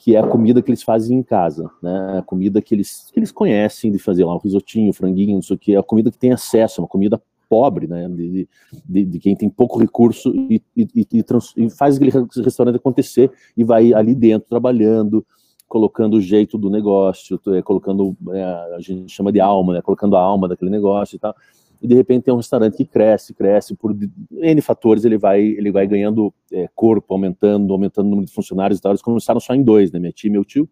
que 0.02 0.16
é 0.16 0.20
a 0.20 0.26
comida 0.26 0.64
que 0.64 0.72
eles 0.72 0.82
fazem 0.82 1.20
em 1.20 1.22
casa, 1.22 1.70
né? 1.82 2.18
A 2.18 2.24
comida 2.24 2.60
que 2.60 2.74
eles, 2.74 3.12
que 3.14 3.20
eles 3.20 3.32
conhecem 3.32 3.92
de 3.92 4.00
fazer 4.00 4.26
lá, 4.26 4.34
um 4.34 4.40
risotinho, 4.40 4.90
um 4.90 4.94
franguinho, 4.94 5.36
não 5.36 5.44
sei 5.44 5.56
o 5.56 5.60
que, 5.60 5.76
é 5.76 5.78
a 5.78 5.84
comida 5.84 6.10
que 6.10 6.18
tem 6.18 6.32
acesso, 6.32 6.82
é 6.82 6.84
uma 6.84 6.88
comida 6.88 7.22
pobre, 7.48 7.86
né? 7.86 8.10
De, 8.10 8.50
de, 8.84 9.06
de 9.06 9.20
quem 9.20 9.36
tem 9.36 9.48
pouco 9.48 9.78
recurso 9.78 10.34
e, 10.36 10.60
e, 10.76 10.88
e, 10.96 11.26
e, 11.58 11.70
faz 11.70 11.98
aquele 11.98 12.12
restaurante 12.44 12.78
acontecer 12.78 13.32
e 13.56 13.64
vai 13.64 13.94
ali 13.94 14.16
dentro 14.16 14.50
trabalhando, 14.50 15.24
colocando 15.68 16.16
o 16.16 16.22
jeito 16.22 16.58
do 16.58 16.72
negócio, 16.72 17.40
é, 17.50 17.62
colocando, 17.62 18.18
é, 18.32 18.44
a 18.76 18.80
gente 18.80 19.12
chama 19.12 19.32
de 19.32 19.40
alma, 19.40 19.74
né? 19.74 19.82
Colocando 19.84 20.16
a 20.16 20.20
alma 20.20 20.48
daquele 20.48 20.72
negócio 20.72 21.16
e 21.16 21.20
tal 21.20 21.36
e 21.82 21.88
de 21.88 21.96
repente 21.96 22.26
tem 22.26 22.34
um 22.34 22.38
restaurante 22.38 22.78
que 22.78 22.86
cresce, 22.86 23.34
cresce, 23.34 23.76
por 23.76 23.96
N 24.32 24.62
fatores 24.62 25.04
ele 25.04 25.18
vai, 25.18 25.42
ele 25.42 25.72
vai 25.72 25.88
ganhando 25.88 26.34
é, 26.52 26.70
corpo, 26.76 27.14
aumentando, 27.14 27.74
aumentando 27.74 28.08
o 28.08 28.10
número 28.10 28.28
de 28.28 28.34
funcionários 28.34 28.80
e 28.80 28.82
tal. 28.82 28.92
Eles 28.92 29.02
começaram 29.02 29.40
só 29.40 29.56
em 29.56 29.64
dois, 29.64 29.92
né? 29.92 30.00
Minha 30.00 30.12
tia 30.12 30.30
e 30.30 30.32
meu 30.32 30.46
tio. 30.46 30.70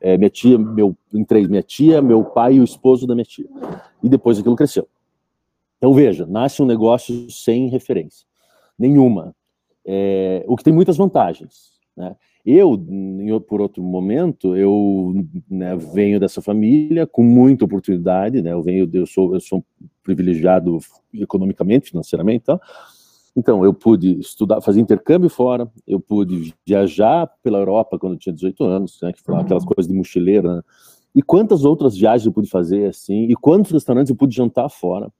É, 0.00 0.16
minha 0.16 0.30
tia, 0.30 0.56
meu, 0.56 0.96
em 1.12 1.24
três, 1.24 1.48
minha 1.48 1.62
tia, 1.62 2.00
meu 2.00 2.22
pai 2.22 2.54
e 2.54 2.60
o 2.60 2.64
esposo 2.64 3.06
da 3.06 3.14
minha 3.14 3.24
tia. 3.24 3.48
E 4.02 4.08
depois 4.08 4.38
aquilo 4.38 4.54
cresceu. 4.54 4.86
Então 5.78 5.92
veja, 5.92 6.26
nasce 6.26 6.62
um 6.62 6.66
negócio 6.66 7.30
sem 7.30 7.68
referência 7.68 8.26
nenhuma, 8.78 9.34
é, 9.84 10.44
o 10.46 10.56
que 10.56 10.64
tem 10.64 10.72
muitas 10.72 10.96
vantagens. 10.96 11.76
Né? 11.96 12.14
Eu, 12.44 12.78
por 13.40 13.60
outro 13.60 13.82
momento, 13.82 14.56
eu 14.56 15.14
né, 15.50 15.76
venho 15.76 16.20
dessa 16.20 16.40
família 16.40 17.06
com 17.06 17.22
muita 17.22 17.64
oportunidade, 17.64 18.40
né? 18.40 18.52
Eu 18.52 18.62
venho, 18.62 18.88
eu 18.92 19.06
sou, 19.06 19.34
eu 19.34 19.40
sou 19.40 19.64
privilegiado 20.06 20.78
economicamente, 21.12 21.90
financeiramente, 21.90 22.42
então, 22.42 22.60
então 23.36 23.64
eu 23.64 23.74
pude 23.74 24.18
estudar, 24.18 24.60
fazer 24.62 24.80
intercâmbio 24.80 25.28
fora, 25.28 25.70
eu 25.86 26.00
pude 26.00 26.54
viajar 26.64 27.30
pela 27.42 27.58
Europa 27.58 27.98
quando 27.98 28.14
eu 28.14 28.18
tinha 28.18 28.32
18 28.32 28.64
anos, 28.64 28.98
né? 29.02 29.12
Que 29.12 29.20
foram 29.20 29.40
aquelas 29.40 29.64
uhum. 29.64 29.70
coisas 29.74 29.90
de 29.90 29.96
mochileiro, 29.96 30.48
né? 30.48 30.62
E 31.14 31.22
quantas 31.22 31.64
outras 31.64 31.96
viagens 31.96 32.26
eu 32.26 32.32
pude 32.32 32.48
fazer 32.48 32.88
assim? 32.88 33.24
E 33.24 33.34
quantos 33.34 33.70
restaurantes 33.72 34.10
eu 34.10 34.16
pude 34.16 34.34
jantar 34.34 34.68
fora? 34.70 35.10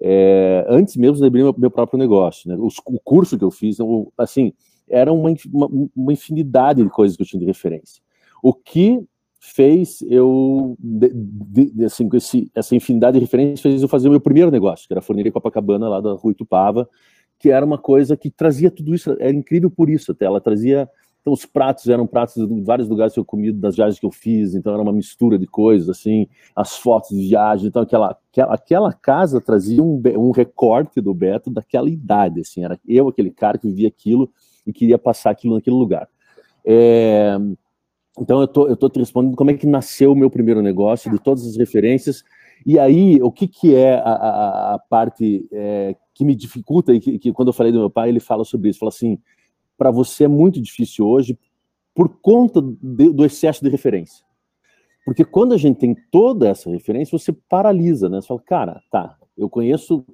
É, 0.00 0.64
antes 0.68 0.96
mesmo 0.96 1.16
de 1.16 1.26
abrir 1.26 1.42
meu, 1.42 1.54
meu 1.56 1.70
próprio 1.70 1.98
negócio, 1.98 2.48
né? 2.48 2.56
Os, 2.58 2.76
o 2.86 3.00
curso 3.00 3.38
que 3.38 3.44
eu 3.44 3.50
fiz, 3.50 3.78
eu, 3.78 4.12
assim 4.18 4.52
era 4.88 5.12
uma, 5.12 5.34
uma, 5.52 5.88
uma, 5.96 6.12
infinidade 6.12 6.82
de 6.82 6.88
coisas 6.88 7.16
que 7.16 7.22
eu 7.22 7.26
tinha 7.26 7.40
de 7.40 7.46
referência. 7.46 8.00
O 8.42 8.54
que 8.54 9.04
fez 9.40 10.02
eu, 10.02 10.76
de, 10.78 11.10
de, 11.12 11.84
assim, 11.84 12.08
esse, 12.14 12.50
essa 12.54 12.74
infinidade 12.74 13.14
de 13.14 13.24
referências 13.24 13.60
fez 13.60 13.82
eu 13.82 13.88
fazer 13.88 14.08
o 14.08 14.10
meu 14.10 14.20
primeiro 14.20 14.50
negócio, 14.50 14.86
que 14.86 14.92
era 14.92 15.00
a 15.00 15.02
Forneria 15.02 15.32
Copacabana, 15.32 15.88
lá 15.88 16.00
da 16.00 16.12
Rua 16.12 16.32
Itupava, 16.32 16.88
que 17.38 17.50
era 17.50 17.64
uma 17.64 17.78
coisa 17.78 18.16
que 18.16 18.30
trazia 18.30 18.70
tudo 18.70 18.94
isso, 18.94 19.10
era 19.20 19.30
incrível 19.30 19.70
por 19.70 19.90
isso 19.90 20.12
até, 20.12 20.24
ela 20.24 20.40
trazia, 20.40 20.88
então 21.20 21.32
os 21.32 21.44
pratos 21.44 21.88
eram 21.88 22.06
pratos 22.06 22.34
de 22.34 22.60
vários 22.62 22.88
lugares 22.88 23.12
que 23.12 23.20
eu 23.20 23.24
comi, 23.24 23.52
das 23.52 23.76
viagens 23.76 24.00
que 24.00 24.06
eu 24.06 24.10
fiz, 24.10 24.54
então 24.54 24.72
era 24.72 24.82
uma 24.82 24.92
mistura 24.92 25.38
de 25.38 25.46
coisas, 25.46 25.88
assim, 25.88 26.26
as 26.54 26.76
fotos 26.76 27.10
de 27.10 27.28
viagem, 27.28 27.68
então 27.68 27.82
aquela, 27.82 28.16
aquela, 28.30 28.54
aquela 28.54 28.92
casa 28.92 29.40
trazia 29.40 29.82
um, 29.82 30.02
um 30.16 30.30
recorte 30.30 31.00
do 31.00 31.12
Beto 31.12 31.50
daquela 31.50 31.90
idade, 31.90 32.40
assim, 32.40 32.64
era 32.64 32.80
eu, 32.88 33.08
aquele 33.08 33.30
cara 33.30 33.58
que 33.58 33.68
vivia 33.68 33.88
aquilo, 33.88 34.30
e 34.66 34.72
queria 34.72 34.98
passar 34.98 35.30
aquilo 35.30 35.54
naquele 35.54 35.76
lugar. 35.76 36.08
É, 36.64 37.38
então 38.18 38.40
eu 38.40 38.48
tô, 38.48 38.68
eu 38.68 38.76
tô 38.76 38.88
te 38.88 38.98
respondendo 38.98 39.36
como 39.36 39.50
é 39.50 39.54
que 39.54 39.66
nasceu 39.66 40.12
o 40.12 40.16
meu 40.16 40.30
primeiro 40.30 40.62
negócio, 40.62 41.10
de 41.10 41.18
todas 41.18 41.46
as 41.46 41.56
referências, 41.56 42.22
e 42.64 42.78
aí 42.78 43.20
o 43.22 43.30
que, 43.30 43.46
que 43.46 43.74
é 43.74 43.94
a, 43.94 44.12
a, 44.12 44.74
a 44.74 44.78
parte 44.78 45.46
é, 45.52 45.94
que 46.14 46.24
me 46.24 46.34
dificulta, 46.34 46.94
e 46.94 47.00
que, 47.00 47.18
que, 47.18 47.32
quando 47.32 47.48
eu 47.48 47.52
falei 47.52 47.72
do 47.72 47.78
meu 47.78 47.90
pai, 47.90 48.08
ele 48.08 48.20
fala 48.20 48.44
sobre 48.44 48.70
isso, 48.70 48.78
fala 48.78 48.90
assim, 48.90 49.18
para 49.76 49.90
você 49.90 50.24
é 50.24 50.28
muito 50.28 50.60
difícil 50.60 51.06
hoje 51.06 51.38
por 51.94 52.08
conta 52.20 52.60
de, 52.62 53.12
do 53.12 53.24
excesso 53.24 53.62
de 53.62 53.70
referência. 53.70 54.24
Porque 55.04 55.24
quando 55.24 55.54
a 55.54 55.56
gente 55.56 55.78
tem 55.78 55.94
toda 56.10 56.48
essa 56.48 56.68
referência, 56.68 57.16
você 57.16 57.32
paralisa, 57.32 58.08
né? 58.08 58.20
Você 58.20 58.26
fala, 58.26 58.42
cara, 58.44 58.82
tá, 58.90 59.16
eu 59.38 59.48
conheço, 59.48 60.04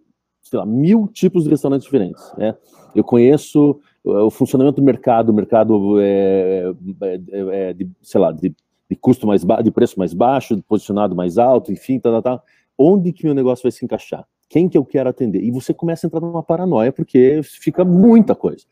sei 0.42 0.58
lá, 0.58 0.66
mil 0.66 1.08
tipos 1.08 1.44
de 1.44 1.50
restaurantes 1.50 1.84
diferentes, 1.84 2.22
né? 2.36 2.54
Eu 2.94 3.02
conheço 3.02 3.80
o 4.04 4.30
funcionamento 4.30 4.80
do 4.80 4.84
mercado, 4.84 5.30
o 5.30 5.34
mercado 5.34 6.00
é, 6.00 6.72
é, 7.02 7.14
é, 7.30 7.70
é 7.70 7.72
de, 7.72 7.88
sei 8.02 8.20
lá, 8.20 8.32
de, 8.32 8.54
de 8.90 8.96
custo 8.96 9.26
mais 9.26 9.44
baixo, 9.44 9.62
de 9.62 9.70
preço 9.70 9.98
mais 9.98 10.12
baixo, 10.12 10.56
de 10.56 10.62
posicionado 10.62 11.14
mais 11.14 11.38
alto, 11.38 11.72
enfim, 11.72 12.00
tá, 12.00 12.10
tá, 12.10 12.22
tá. 12.22 12.42
Onde 12.76 13.12
que 13.12 13.24
meu 13.24 13.34
negócio 13.34 13.62
vai 13.62 13.72
se 13.72 13.84
encaixar? 13.84 14.26
Quem 14.48 14.68
que 14.68 14.76
eu 14.76 14.84
quero 14.84 15.08
atender? 15.08 15.42
E 15.42 15.50
você 15.50 15.72
começa 15.72 16.06
a 16.06 16.08
entrar 16.08 16.20
numa 16.20 16.42
paranoia, 16.42 16.92
porque 16.92 17.40
fica 17.42 17.84
muita 17.84 18.34
coisa. 18.34 18.64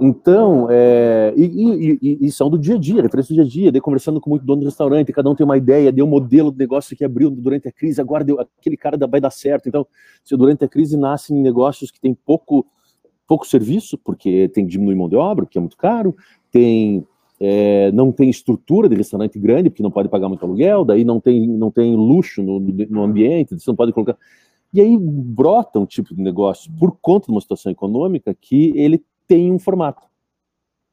Então, 0.00 0.66
é, 0.70 1.32
e, 1.36 1.98
e, 2.00 2.18
e, 2.26 2.32
são 2.32 2.48
do 2.48 2.58
dia 2.58 2.76
a 2.76 2.78
dia, 2.78 3.02
referência 3.02 3.34
do 3.34 3.36
dia 3.36 3.44
a 3.44 3.46
dia, 3.46 3.72
de 3.72 3.80
conversando 3.80 4.20
com 4.20 4.30
muito 4.30 4.44
dono 4.44 4.62
do 4.62 4.64
restaurante, 4.64 5.12
cada 5.12 5.28
um 5.28 5.34
tem 5.34 5.44
uma 5.44 5.56
ideia, 5.56 5.92
deu 5.92 6.06
um 6.06 6.08
modelo 6.08 6.50
de 6.50 6.58
negócio 6.58 6.96
que 6.96 7.04
abriu 7.04 7.30
durante 7.30 7.68
a 7.68 7.72
crise, 7.72 8.00
agora 8.00 8.24
deu, 8.24 8.40
aquele 8.40 8.76
cara 8.76 8.96
vai 9.06 9.20
dar 9.20 9.30
certo. 9.30 9.68
Então, 9.68 9.86
se 10.24 10.36
durante 10.36 10.64
a 10.64 10.68
crise 10.68 10.96
nascem 10.96 11.36
negócios 11.36 11.90
que 11.90 12.00
têm 12.00 12.14
pouco, 12.14 12.66
pouco 13.26 13.46
serviço, 13.46 13.98
porque 13.98 14.48
tem 14.48 14.64
que 14.64 14.72
diminuir 14.72 14.94
mão 14.94 15.08
de 15.08 15.16
obra, 15.16 15.44
porque 15.44 15.58
é 15.58 15.60
muito 15.60 15.76
caro, 15.76 16.14
tem 16.50 17.06
é, 17.40 17.90
não 17.92 18.12
tem 18.12 18.30
estrutura 18.30 18.88
de 18.88 18.94
restaurante 18.94 19.38
grande, 19.38 19.68
porque 19.68 19.82
não 19.82 19.90
pode 19.90 20.08
pagar 20.08 20.28
muito 20.28 20.44
aluguel, 20.44 20.84
daí 20.84 21.04
não 21.04 21.20
tem, 21.20 21.46
não 21.46 21.70
tem 21.70 21.94
luxo 21.94 22.42
no, 22.42 22.60
no 22.60 23.02
ambiente, 23.02 23.58
você 23.58 23.70
não 23.70 23.76
pode 23.76 23.92
colocar. 23.92 24.16
E 24.72 24.80
aí 24.80 24.96
brota 24.98 25.78
um 25.78 25.86
tipo 25.86 26.14
de 26.14 26.22
negócio 26.22 26.70
por 26.78 26.96
conta 27.00 27.26
de 27.26 27.32
uma 27.32 27.40
situação 27.40 27.70
econômica 27.70 28.34
que 28.34 28.72
ele 28.76 29.04
tem 29.26 29.52
um 29.52 29.58
formato. 29.58 30.06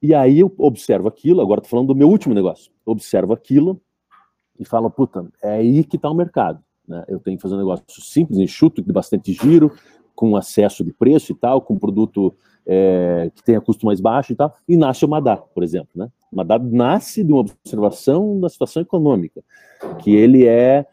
E 0.01 0.13
aí 0.13 0.39
eu 0.39 0.53
observo 0.57 1.07
aquilo, 1.07 1.41
agora 1.41 1.59
estou 1.59 1.69
falando 1.69 1.87
do 1.87 1.95
meu 1.95 2.09
último 2.09 2.33
negócio, 2.33 2.71
observo 2.85 3.33
aquilo 3.33 3.79
e 4.59 4.65
falo, 4.65 4.89
puta, 4.89 5.27
é 5.43 5.53
aí 5.53 5.83
que 5.83 5.95
está 5.95 6.09
o 6.09 6.15
mercado. 6.15 6.63
Né? 6.87 7.03
Eu 7.07 7.19
tenho 7.19 7.37
que 7.37 7.41
fazer 7.41 7.55
um 7.55 7.59
negócio 7.59 7.85
simples, 8.01 8.39
enxuto, 8.39 8.81
de 8.81 8.91
bastante 8.91 9.31
giro, 9.31 9.71
com 10.15 10.35
acesso 10.35 10.83
de 10.83 10.91
preço 10.91 11.31
e 11.31 11.35
tal, 11.35 11.61
com 11.61 11.77
produto 11.77 12.33
é, 12.65 13.31
que 13.33 13.43
tenha 13.43 13.61
custo 13.61 13.85
mais 13.85 13.99
baixo 13.99 14.33
e 14.33 14.35
tal, 14.35 14.55
e 14.67 14.77
nasce 14.77 15.03
o 15.05 15.09
Madá, 15.09 15.37
por 15.37 15.63
exemplo. 15.63 15.89
Né? 15.95 16.09
O 16.31 16.35
Madá 16.35 16.59
nasce 16.59 17.23
de 17.23 17.31
uma 17.31 17.41
observação 17.41 18.39
da 18.39 18.49
situação 18.49 18.81
econômica, 18.81 19.43
que 19.99 20.13
ele 20.15 20.45
é 20.45 20.85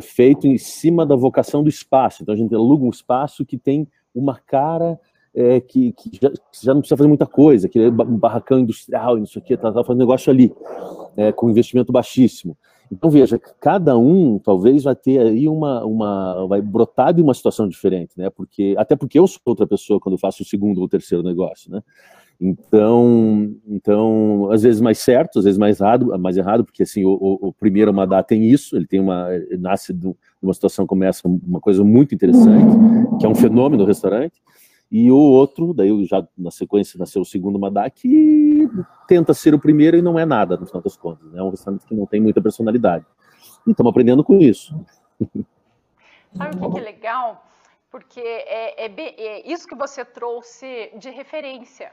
feito 0.00 0.46
em 0.46 0.56
cima 0.56 1.04
da 1.04 1.16
vocação 1.16 1.62
do 1.62 1.68
espaço. 1.68 2.22
Então 2.22 2.34
a 2.34 2.38
gente 2.38 2.54
aluga 2.54 2.84
um 2.84 2.90
espaço 2.90 3.44
que 3.44 3.58
tem 3.58 3.86
uma 4.14 4.36
cara 4.36 4.98
é, 5.34 5.60
que, 5.60 5.92
que, 5.92 6.10
já, 6.20 6.30
já, 6.62 6.74
não 6.74 6.80
precisa 6.80 6.96
fazer 6.96 7.08
muita 7.08 7.26
coisa, 7.26 7.68
que 7.68 7.78
é 7.78 7.88
um 7.88 8.18
barracão 8.18 8.58
industrial 8.58 9.18
e 9.18 9.22
isso 9.22 9.38
aqui, 9.38 9.56
tá, 9.56 9.72
tá 9.72 9.84
fazendo 9.84 10.00
negócio 10.00 10.30
ali, 10.30 10.52
é, 11.16 11.32
com 11.32 11.50
investimento 11.50 11.92
baixíssimo. 11.92 12.56
Então, 12.90 13.08
veja, 13.08 13.38
cada 13.60 13.96
um 13.96 14.38
talvez 14.38 14.82
vai 14.82 14.96
ter 14.96 15.20
aí 15.20 15.48
uma, 15.48 15.84
uma 15.84 16.46
vai 16.48 16.60
brotar 16.60 17.14
de 17.14 17.22
uma 17.22 17.32
situação 17.32 17.68
diferente, 17.68 18.12
né? 18.16 18.28
Porque, 18.30 18.74
até 18.76 18.96
porque 18.96 19.18
eu 19.18 19.26
sou 19.26 19.40
outra 19.46 19.66
pessoa 19.66 20.00
quando 20.00 20.18
faço 20.18 20.42
o 20.42 20.46
segundo 20.46 20.80
ou 20.80 20.88
terceiro 20.88 21.22
negócio, 21.22 21.70
né? 21.70 21.82
Então, 22.40 23.54
então, 23.68 24.50
às 24.50 24.62
vezes 24.62 24.80
mais 24.80 24.98
certo, 24.98 25.38
às 25.38 25.44
vezes 25.44 25.58
mais 25.58 25.78
errado, 25.78 26.18
mais 26.18 26.38
errado, 26.38 26.64
porque 26.64 26.82
assim, 26.82 27.04
o, 27.04 27.12
o 27.20 27.52
primeiro 27.52 27.90
Amadá 27.90 28.22
tem 28.22 28.44
isso, 28.48 28.74
ele 28.76 28.86
tem 28.86 28.98
uma, 28.98 29.28
nasce 29.58 29.92
de 29.92 30.10
uma 30.40 30.54
situação 30.54 30.86
começa 30.86 31.28
uma 31.28 31.60
coisa 31.60 31.84
muito 31.84 32.14
interessante, 32.14 32.76
que 33.20 33.26
é 33.26 33.28
um 33.28 33.34
fenômeno 33.34 33.82
no 33.82 33.86
restaurante, 33.86 34.40
e 34.90 35.10
o 35.10 35.16
outro, 35.16 35.72
daí 35.72 36.04
já 36.04 36.26
na 36.36 36.50
sequência 36.50 36.98
nasceu 36.98 37.22
o 37.22 37.24
segundo 37.24 37.58
Madá, 37.60 37.88
que 37.88 38.68
tenta 39.06 39.32
ser 39.32 39.54
o 39.54 39.58
primeiro 39.58 39.96
e 39.96 40.02
não 40.02 40.18
é 40.18 40.26
nada, 40.26 40.56
no 40.56 40.66
final 40.66 40.82
das 40.82 40.96
contas. 40.96 41.30
Né? 41.30 41.38
É 41.38 41.42
um 41.42 41.50
restaurante 41.50 41.86
que 41.86 41.94
não 41.94 42.06
tem 42.06 42.20
muita 42.20 42.42
personalidade. 42.42 43.06
E 43.66 43.70
estamos 43.70 43.90
aprendendo 43.90 44.24
com 44.24 44.38
isso. 44.38 44.74
Sabe 46.34 46.64
o 46.64 46.72
que 46.72 46.78
é 46.78 46.82
legal? 46.82 47.46
Porque 47.88 48.20
é, 48.20 48.86
é, 48.86 48.94
é 48.96 49.52
isso 49.52 49.66
que 49.66 49.76
você 49.76 50.04
trouxe 50.04 50.92
de 50.98 51.10
referência. 51.10 51.92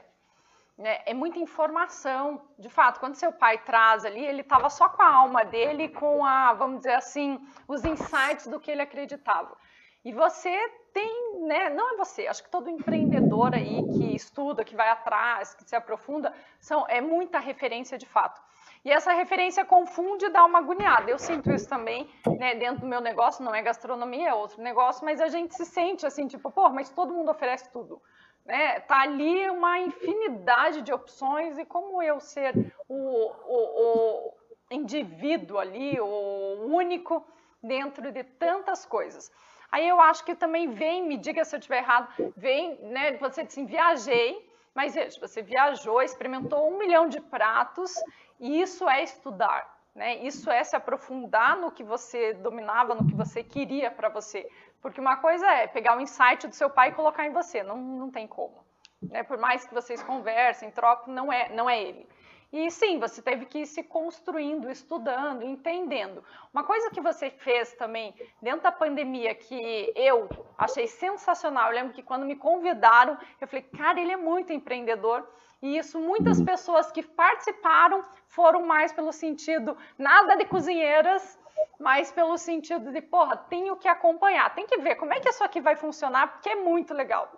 Né? 0.76 0.98
É 1.06 1.14
muita 1.14 1.38
informação. 1.38 2.40
De 2.58 2.68
fato, 2.68 2.98
quando 2.98 3.14
seu 3.14 3.32
pai 3.32 3.58
traz 3.58 4.04
ali, 4.04 4.24
ele 4.24 4.40
estava 4.40 4.68
só 4.70 4.88
com 4.88 5.02
a 5.02 5.12
alma 5.12 5.44
dele, 5.44 5.88
com 5.88 6.24
a, 6.24 6.52
vamos 6.54 6.78
dizer 6.78 6.94
assim, 6.94 7.38
os 7.66 7.84
insights 7.84 8.48
do 8.48 8.58
que 8.58 8.70
ele 8.70 8.82
acreditava. 8.82 9.56
E 10.04 10.12
você 10.12 10.56
tem, 10.92 11.40
né, 11.40 11.70
não 11.70 11.94
é 11.94 11.96
você, 11.96 12.26
acho 12.26 12.42
que 12.42 12.50
todo 12.50 12.70
empreendedor 12.70 13.54
aí 13.54 13.82
que 13.92 14.16
estuda, 14.16 14.64
que 14.64 14.74
vai 14.74 14.88
atrás, 14.88 15.54
que 15.54 15.64
se 15.64 15.76
aprofunda, 15.76 16.32
são, 16.60 16.86
é 16.88 17.00
muita 17.00 17.38
referência 17.38 17.98
de 17.98 18.06
fato. 18.06 18.40
E 18.84 18.90
essa 18.90 19.12
referência 19.12 19.64
confunde 19.64 20.26
e 20.26 20.30
dá 20.30 20.44
uma 20.44 20.60
agoniada. 20.60 21.10
Eu 21.10 21.18
sinto 21.18 21.50
isso 21.50 21.68
também, 21.68 22.08
né, 22.38 22.54
dentro 22.54 22.82
do 22.82 22.86
meu 22.86 23.00
negócio, 23.00 23.44
não 23.44 23.54
é 23.54 23.60
gastronomia, 23.60 24.30
é 24.30 24.34
outro 24.34 24.62
negócio, 24.62 25.04
mas 25.04 25.20
a 25.20 25.28
gente 25.28 25.54
se 25.54 25.66
sente 25.66 26.06
assim, 26.06 26.26
tipo, 26.26 26.50
pô, 26.50 26.68
mas 26.70 26.88
todo 26.90 27.12
mundo 27.12 27.30
oferece 27.30 27.70
tudo. 27.70 28.00
Né? 28.46 28.80
Tá 28.80 29.00
ali 29.02 29.50
uma 29.50 29.78
infinidade 29.80 30.82
de 30.82 30.92
opções 30.92 31.58
e 31.58 31.64
como 31.64 32.02
eu 32.02 32.18
ser 32.20 32.54
o, 32.88 32.94
o, 32.94 34.28
o 34.28 34.34
indivíduo 34.70 35.58
ali, 35.58 36.00
o 36.00 36.66
único 36.66 37.26
dentro 37.62 38.10
de 38.10 38.24
tantas 38.24 38.86
coisas. 38.86 39.30
Aí 39.70 39.86
eu 39.86 40.00
acho 40.00 40.24
que 40.24 40.34
também 40.34 40.70
vem, 40.70 41.06
me 41.06 41.16
diga 41.16 41.44
se 41.44 41.54
eu 41.54 41.58
estiver 41.58 41.78
errado, 41.78 42.08
vem, 42.36 42.78
né? 42.82 43.12
Você 43.18 43.44
disse 43.44 43.60
assim, 43.60 43.66
viajei, 43.66 44.50
mas 44.74 44.94
veja, 44.94 45.20
você 45.20 45.42
viajou, 45.42 46.00
experimentou 46.00 46.70
um 46.70 46.78
milhão 46.78 47.08
de 47.08 47.20
pratos, 47.20 47.94
e 48.40 48.60
isso 48.60 48.88
é 48.88 49.02
estudar, 49.02 49.78
né? 49.94 50.16
Isso 50.16 50.50
é 50.50 50.64
se 50.64 50.74
aprofundar 50.74 51.56
no 51.56 51.70
que 51.70 51.84
você 51.84 52.32
dominava, 52.34 52.94
no 52.94 53.06
que 53.06 53.14
você 53.14 53.42
queria 53.42 53.90
para 53.90 54.08
você. 54.08 54.48
Porque 54.80 55.00
uma 55.00 55.16
coisa 55.16 55.46
é 55.46 55.66
pegar 55.66 55.96
o 55.96 56.00
insight 56.00 56.46
do 56.46 56.54
seu 56.54 56.70
pai 56.70 56.90
e 56.90 56.92
colocar 56.92 57.26
em 57.26 57.32
você, 57.32 57.62
não, 57.62 57.76
não 57.76 58.10
tem 58.10 58.26
como. 58.26 58.64
Né? 59.02 59.22
Por 59.22 59.38
mais 59.38 59.66
que 59.66 59.74
vocês 59.74 60.02
conversem, 60.02 60.70
troquem, 60.70 61.12
não 61.12 61.32
é, 61.32 61.48
não 61.50 61.68
é 61.68 61.82
ele. 61.82 62.08
E 62.50 62.70
sim, 62.70 62.98
você 62.98 63.20
teve 63.20 63.44
que 63.44 63.58
ir 63.58 63.66
se 63.66 63.82
construindo, 63.82 64.70
estudando, 64.70 65.42
entendendo. 65.42 66.24
Uma 66.52 66.64
coisa 66.64 66.90
que 66.90 67.00
você 67.00 67.28
fez 67.28 67.74
também 67.74 68.14
dentro 68.40 68.62
da 68.62 68.72
pandemia 68.72 69.34
que 69.34 69.92
eu 69.94 70.28
achei 70.56 70.86
sensacional, 70.86 71.68
eu 71.68 71.74
lembro 71.74 71.92
que 71.92 72.02
quando 72.02 72.24
me 72.24 72.34
convidaram, 72.34 73.18
eu 73.38 73.46
falei, 73.46 73.64
cara, 73.76 74.00
ele 74.00 74.12
é 74.12 74.16
muito 74.16 74.50
empreendedor. 74.50 75.28
E 75.60 75.76
isso, 75.76 76.00
muitas 76.00 76.40
pessoas 76.40 76.90
que 76.90 77.02
participaram 77.02 78.02
foram 78.28 78.64
mais 78.64 78.92
pelo 78.92 79.12
sentido, 79.12 79.76
nada 79.98 80.34
de 80.36 80.46
cozinheiras, 80.46 81.38
mas 81.78 82.10
pelo 82.10 82.38
sentido 82.38 82.90
de, 82.92 83.02
porra, 83.02 83.36
tenho 83.36 83.76
que 83.76 83.88
acompanhar, 83.88 84.54
tem 84.54 84.66
que 84.66 84.78
ver 84.78 84.94
como 84.94 85.12
é 85.12 85.20
que 85.20 85.28
isso 85.28 85.44
aqui 85.44 85.60
vai 85.60 85.76
funcionar, 85.76 86.28
porque 86.28 86.48
é 86.48 86.54
muito 86.54 86.94
legal. 86.94 87.30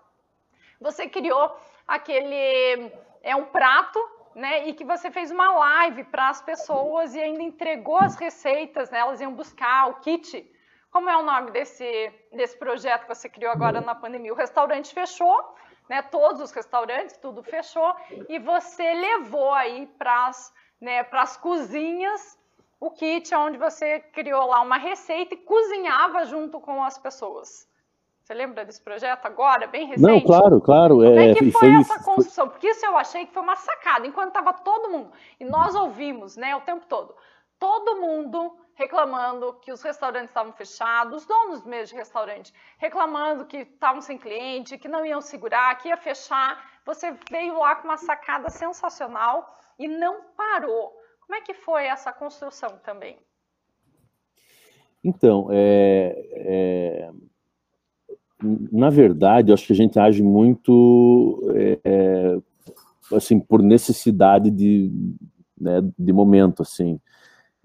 Você 0.80 1.08
criou 1.08 1.56
aquele, 1.86 2.92
é 3.22 3.34
um 3.34 3.46
prato 3.46 3.98
né? 4.34 4.68
E 4.68 4.74
que 4.74 4.84
você 4.84 5.10
fez 5.10 5.30
uma 5.30 5.50
live 5.52 6.04
para 6.04 6.28
as 6.28 6.40
pessoas 6.40 7.14
e 7.14 7.20
ainda 7.20 7.42
entregou 7.42 7.98
as 7.98 8.16
receitas, 8.16 8.90
né? 8.90 8.98
Elas 8.98 9.20
iam 9.20 9.34
buscar 9.34 9.88
o 9.88 9.94
kit. 10.00 10.50
Como 10.90 11.08
é 11.08 11.16
o 11.16 11.22
nome 11.22 11.50
desse, 11.50 12.12
desse 12.32 12.56
projeto 12.58 13.02
que 13.02 13.14
você 13.14 13.28
criou 13.28 13.52
agora 13.52 13.80
na 13.80 13.94
pandemia? 13.94 14.32
O 14.32 14.36
restaurante 14.36 14.92
fechou, 14.92 15.54
né? 15.88 16.02
Todos 16.02 16.40
os 16.40 16.50
restaurantes, 16.50 17.16
tudo 17.16 17.42
fechou, 17.42 17.94
e 18.28 18.38
você 18.38 18.94
levou 18.94 19.52
aí 19.52 19.86
para 19.98 20.26
as 20.26 20.52
né, 20.80 21.04
cozinhas 21.40 22.38
o 22.80 22.90
kit 22.90 23.32
onde 23.34 23.58
você 23.58 24.00
criou 24.00 24.46
lá 24.46 24.62
uma 24.62 24.78
receita 24.78 25.34
e 25.34 25.36
cozinhava 25.36 26.24
junto 26.24 26.58
com 26.58 26.82
as 26.82 26.96
pessoas. 26.96 27.69
Você 28.30 28.34
lembra 28.34 28.64
desse 28.64 28.80
projeto 28.80 29.26
agora, 29.26 29.66
bem 29.66 29.86
recente? 29.88 30.06
Não, 30.06 30.20
claro, 30.20 30.60
claro. 30.60 30.94
Como 30.98 31.18
é, 31.18 31.30
é 31.32 31.34
que 31.34 31.50
foi, 31.50 31.68
foi 31.68 31.80
essa 31.80 32.04
construção? 32.04 32.48
Porque 32.48 32.68
isso 32.68 32.86
eu 32.86 32.96
achei 32.96 33.26
que 33.26 33.34
foi 33.34 33.42
uma 33.42 33.56
sacada, 33.56 34.06
enquanto 34.06 34.28
estava 34.28 34.52
todo 34.52 34.88
mundo, 34.88 35.10
e 35.40 35.44
nós 35.44 35.74
ouvimos, 35.74 36.36
né, 36.36 36.54
o 36.54 36.60
tempo 36.60 36.86
todo, 36.86 37.12
todo 37.58 38.00
mundo 38.00 38.56
reclamando 38.76 39.54
que 39.54 39.72
os 39.72 39.82
restaurantes 39.82 40.30
estavam 40.30 40.52
fechados, 40.52 41.22
os 41.22 41.26
donos 41.26 41.64
mesmo 41.64 41.88
de 41.88 41.96
restaurante 41.96 42.54
reclamando 42.78 43.46
que 43.46 43.56
estavam 43.56 44.00
sem 44.00 44.16
cliente, 44.16 44.78
que 44.78 44.86
não 44.86 45.04
iam 45.04 45.20
segurar, 45.20 45.76
que 45.78 45.88
ia 45.88 45.96
fechar. 45.96 46.56
Você 46.86 47.12
veio 47.28 47.58
lá 47.58 47.74
com 47.74 47.88
uma 47.88 47.96
sacada 47.96 48.48
sensacional 48.48 49.52
e 49.76 49.88
não 49.88 50.22
parou. 50.36 50.92
Como 51.26 51.34
é 51.34 51.40
que 51.40 51.52
foi 51.52 51.86
essa 51.86 52.12
construção 52.12 52.78
também? 52.84 53.18
Então, 55.02 55.48
é, 55.50 56.14
é 56.32 57.10
na 58.42 58.90
verdade, 58.90 59.50
eu 59.50 59.54
acho 59.54 59.66
que 59.66 59.72
a 59.72 59.76
gente 59.76 59.98
age 59.98 60.22
muito 60.22 61.42
é, 61.54 61.78
é, 61.84 62.38
assim 63.12 63.38
por 63.38 63.62
necessidade 63.62 64.50
de, 64.50 64.90
né, 65.60 65.80
de 65.98 66.12
momento, 66.12 66.62
assim. 66.62 66.98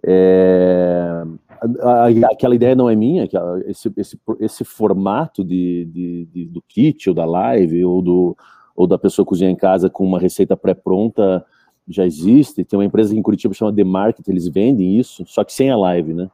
É, 0.08 1.24
aquela 2.32 2.54
ideia 2.54 2.76
não 2.76 2.90
é 2.90 2.96
minha, 2.96 3.28
que 3.28 3.36
esse, 3.66 3.92
esse, 3.98 4.20
esse 4.40 4.64
formato 4.64 5.44
de, 5.44 5.86
de, 5.86 6.26
de, 6.32 6.46
do 6.46 6.62
kit 6.62 7.10
ou 7.10 7.16
da 7.16 7.26
live 7.26 7.84
ou, 7.86 8.02
do, 8.02 8.38
ou 8.76 8.86
da 8.86 9.00
pessoa 9.00 9.26
cozinhar 9.26 9.52
em 9.52 9.56
casa 9.56 9.90
com 9.90 10.06
uma 10.06 10.20
receita 10.20 10.56
pré-pronta 10.56 11.44
já 11.88 12.06
existe. 12.06 12.64
Tem 12.64 12.78
uma 12.78 12.86
empresa 12.86 13.16
em 13.16 13.22
Curitiba 13.22 13.54
chamada 13.54 13.78
The 13.78 13.84
Market, 13.84 14.28
eles 14.28 14.48
vendem 14.48 15.00
isso, 15.00 15.24
só 15.26 15.44
que 15.44 15.54
sem 15.54 15.70
a 15.70 15.78
live, 15.78 16.14
né? 16.14 16.30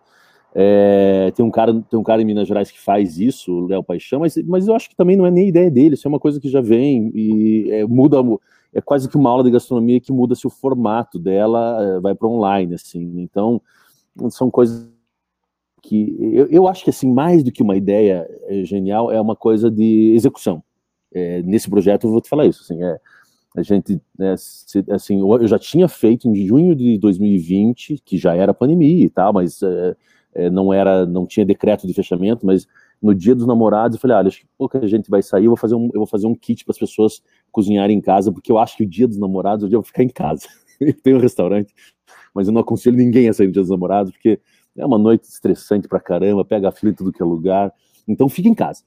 É, 0.53 1.31
tem, 1.33 1.45
um 1.45 1.51
cara, 1.51 1.73
tem 1.73 1.97
um 1.97 2.03
cara 2.03 2.21
em 2.21 2.25
Minas 2.25 2.47
Gerais 2.47 2.69
que 2.69 2.79
faz 2.79 3.17
isso, 3.17 3.51
o 3.53 3.67
Léo 3.67 3.83
Paixão, 3.83 4.19
mas, 4.19 4.35
mas 4.45 4.67
eu 4.67 4.75
acho 4.75 4.89
que 4.89 4.95
também 4.95 5.15
não 5.15 5.25
é 5.25 5.31
nem 5.31 5.47
ideia 5.47 5.71
dele, 5.71 5.95
isso 5.95 6.07
é 6.07 6.09
uma 6.09 6.19
coisa 6.19 6.41
que 6.41 6.49
já 6.49 6.59
vem 6.59 7.09
e 7.15 7.71
é, 7.71 7.85
muda, 7.85 8.17
é 8.73 8.81
quase 8.81 9.07
que 9.07 9.15
uma 9.15 9.29
aula 9.29 9.43
de 9.43 9.51
gastronomia 9.51 10.01
que 10.01 10.11
muda 10.11 10.35
se 10.35 10.45
o 10.45 10.49
formato 10.49 11.17
dela 11.17 11.77
é, 11.81 11.99
vai 12.01 12.13
para 12.13 12.27
online, 12.27 12.73
assim. 12.75 13.21
Então, 13.21 13.61
são 14.29 14.51
coisas 14.51 14.89
que 15.81 16.15
eu, 16.19 16.47
eu 16.47 16.67
acho 16.67 16.83
que 16.83 16.89
assim 16.89 17.11
mais 17.11 17.43
do 17.43 17.51
que 17.51 17.63
uma 17.63 17.75
ideia 17.75 18.27
é, 18.47 18.63
genial 18.63 19.11
é 19.11 19.19
uma 19.19 19.35
coisa 19.35 19.71
de 19.71 20.13
execução. 20.13 20.61
É, 21.13 21.41
nesse 21.43 21.69
projeto 21.69 22.05
eu 22.05 22.11
vou 22.11 22.21
te 22.21 22.29
falar 22.29 22.45
isso, 22.45 22.61
assim, 22.63 22.81
é, 22.83 22.99
a 23.55 23.61
gente, 23.61 24.01
né, 24.17 24.33
assim, 24.91 25.19
eu 25.19 25.47
já 25.47 25.59
tinha 25.59 25.87
feito 25.87 26.27
em 26.27 26.35
junho 26.47 26.73
de 26.73 26.97
2020, 26.97 28.01
que 28.05 28.17
já 28.17 28.33
era 28.33 28.53
pandemia 28.53 29.05
e 29.05 29.09
tal, 29.09 29.33
mas 29.33 29.61
é, 30.33 30.49
não 30.49 30.73
era, 30.73 31.05
não 31.05 31.25
tinha 31.25 31.45
decreto 31.45 31.85
de 31.85 31.93
fechamento, 31.93 32.45
mas 32.45 32.67
no 33.01 33.15
dia 33.15 33.35
dos 33.35 33.45
namorados 33.45 33.95
eu 33.95 34.01
falei, 34.01 34.15
olha, 34.15 34.27
acho 34.27 34.41
que 34.41 34.47
pouca 34.57 34.85
gente 34.87 35.09
vai 35.09 35.21
sair, 35.21 35.45
eu 35.45 35.51
vou 35.51 35.57
fazer 35.57 35.75
um, 35.75 35.89
eu 35.93 35.99
vou 35.99 36.07
fazer 36.07 36.27
um 36.27 36.35
kit 36.35 36.63
para 36.63 36.71
as 36.71 36.77
pessoas 36.77 37.21
cozinharem 37.51 37.97
em 37.97 38.01
casa, 38.01 38.31
porque 38.31 38.51
eu 38.51 38.57
acho 38.57 38.77
que 38.77 38.83
o 38.83 38.87
dia 38.87 39.07
dos 39.07 39.17
namorados 39.17 39.63
eu 39.63 39.79
vou 39.79 39.83
ficar 39.83 40.03
em 40.03 40.09
casa. 40.09 40.47
eu 40.79 40.93
tenho 41.01 41.17
um 41.17 41.19
restaurante, 41.19 41.73
mas 42.33 42.47
eu 42.47 42.53
não 42.53 42.61
aconselho 42.61 42.95
ninguém 42.95 43.27
a 43.27 43.33
sair 43.33 43.47
no 43.47 43.53
dia 43.53 43.61
dos 43.61 43.71
namorados, 43.71 44.11
porque 44.11 44.39
é 44.77 44.85
uma 44.85 44.97
noite 44.97 45.25
estressante 45.25 45.87
pra 45.87 45.99
caramba, 45.99 46.45
pega 46.45 46.71
fila 46.71 46.91
em 46.91 46.95
tudo 46.95 47.11
que 47.11 47.21
é 47.21 47.25
lugar, 47.25 47.73
então 48.07 48.29
fica 48.29 48.47
em 48.47 48.53
casa. 48.53 48.83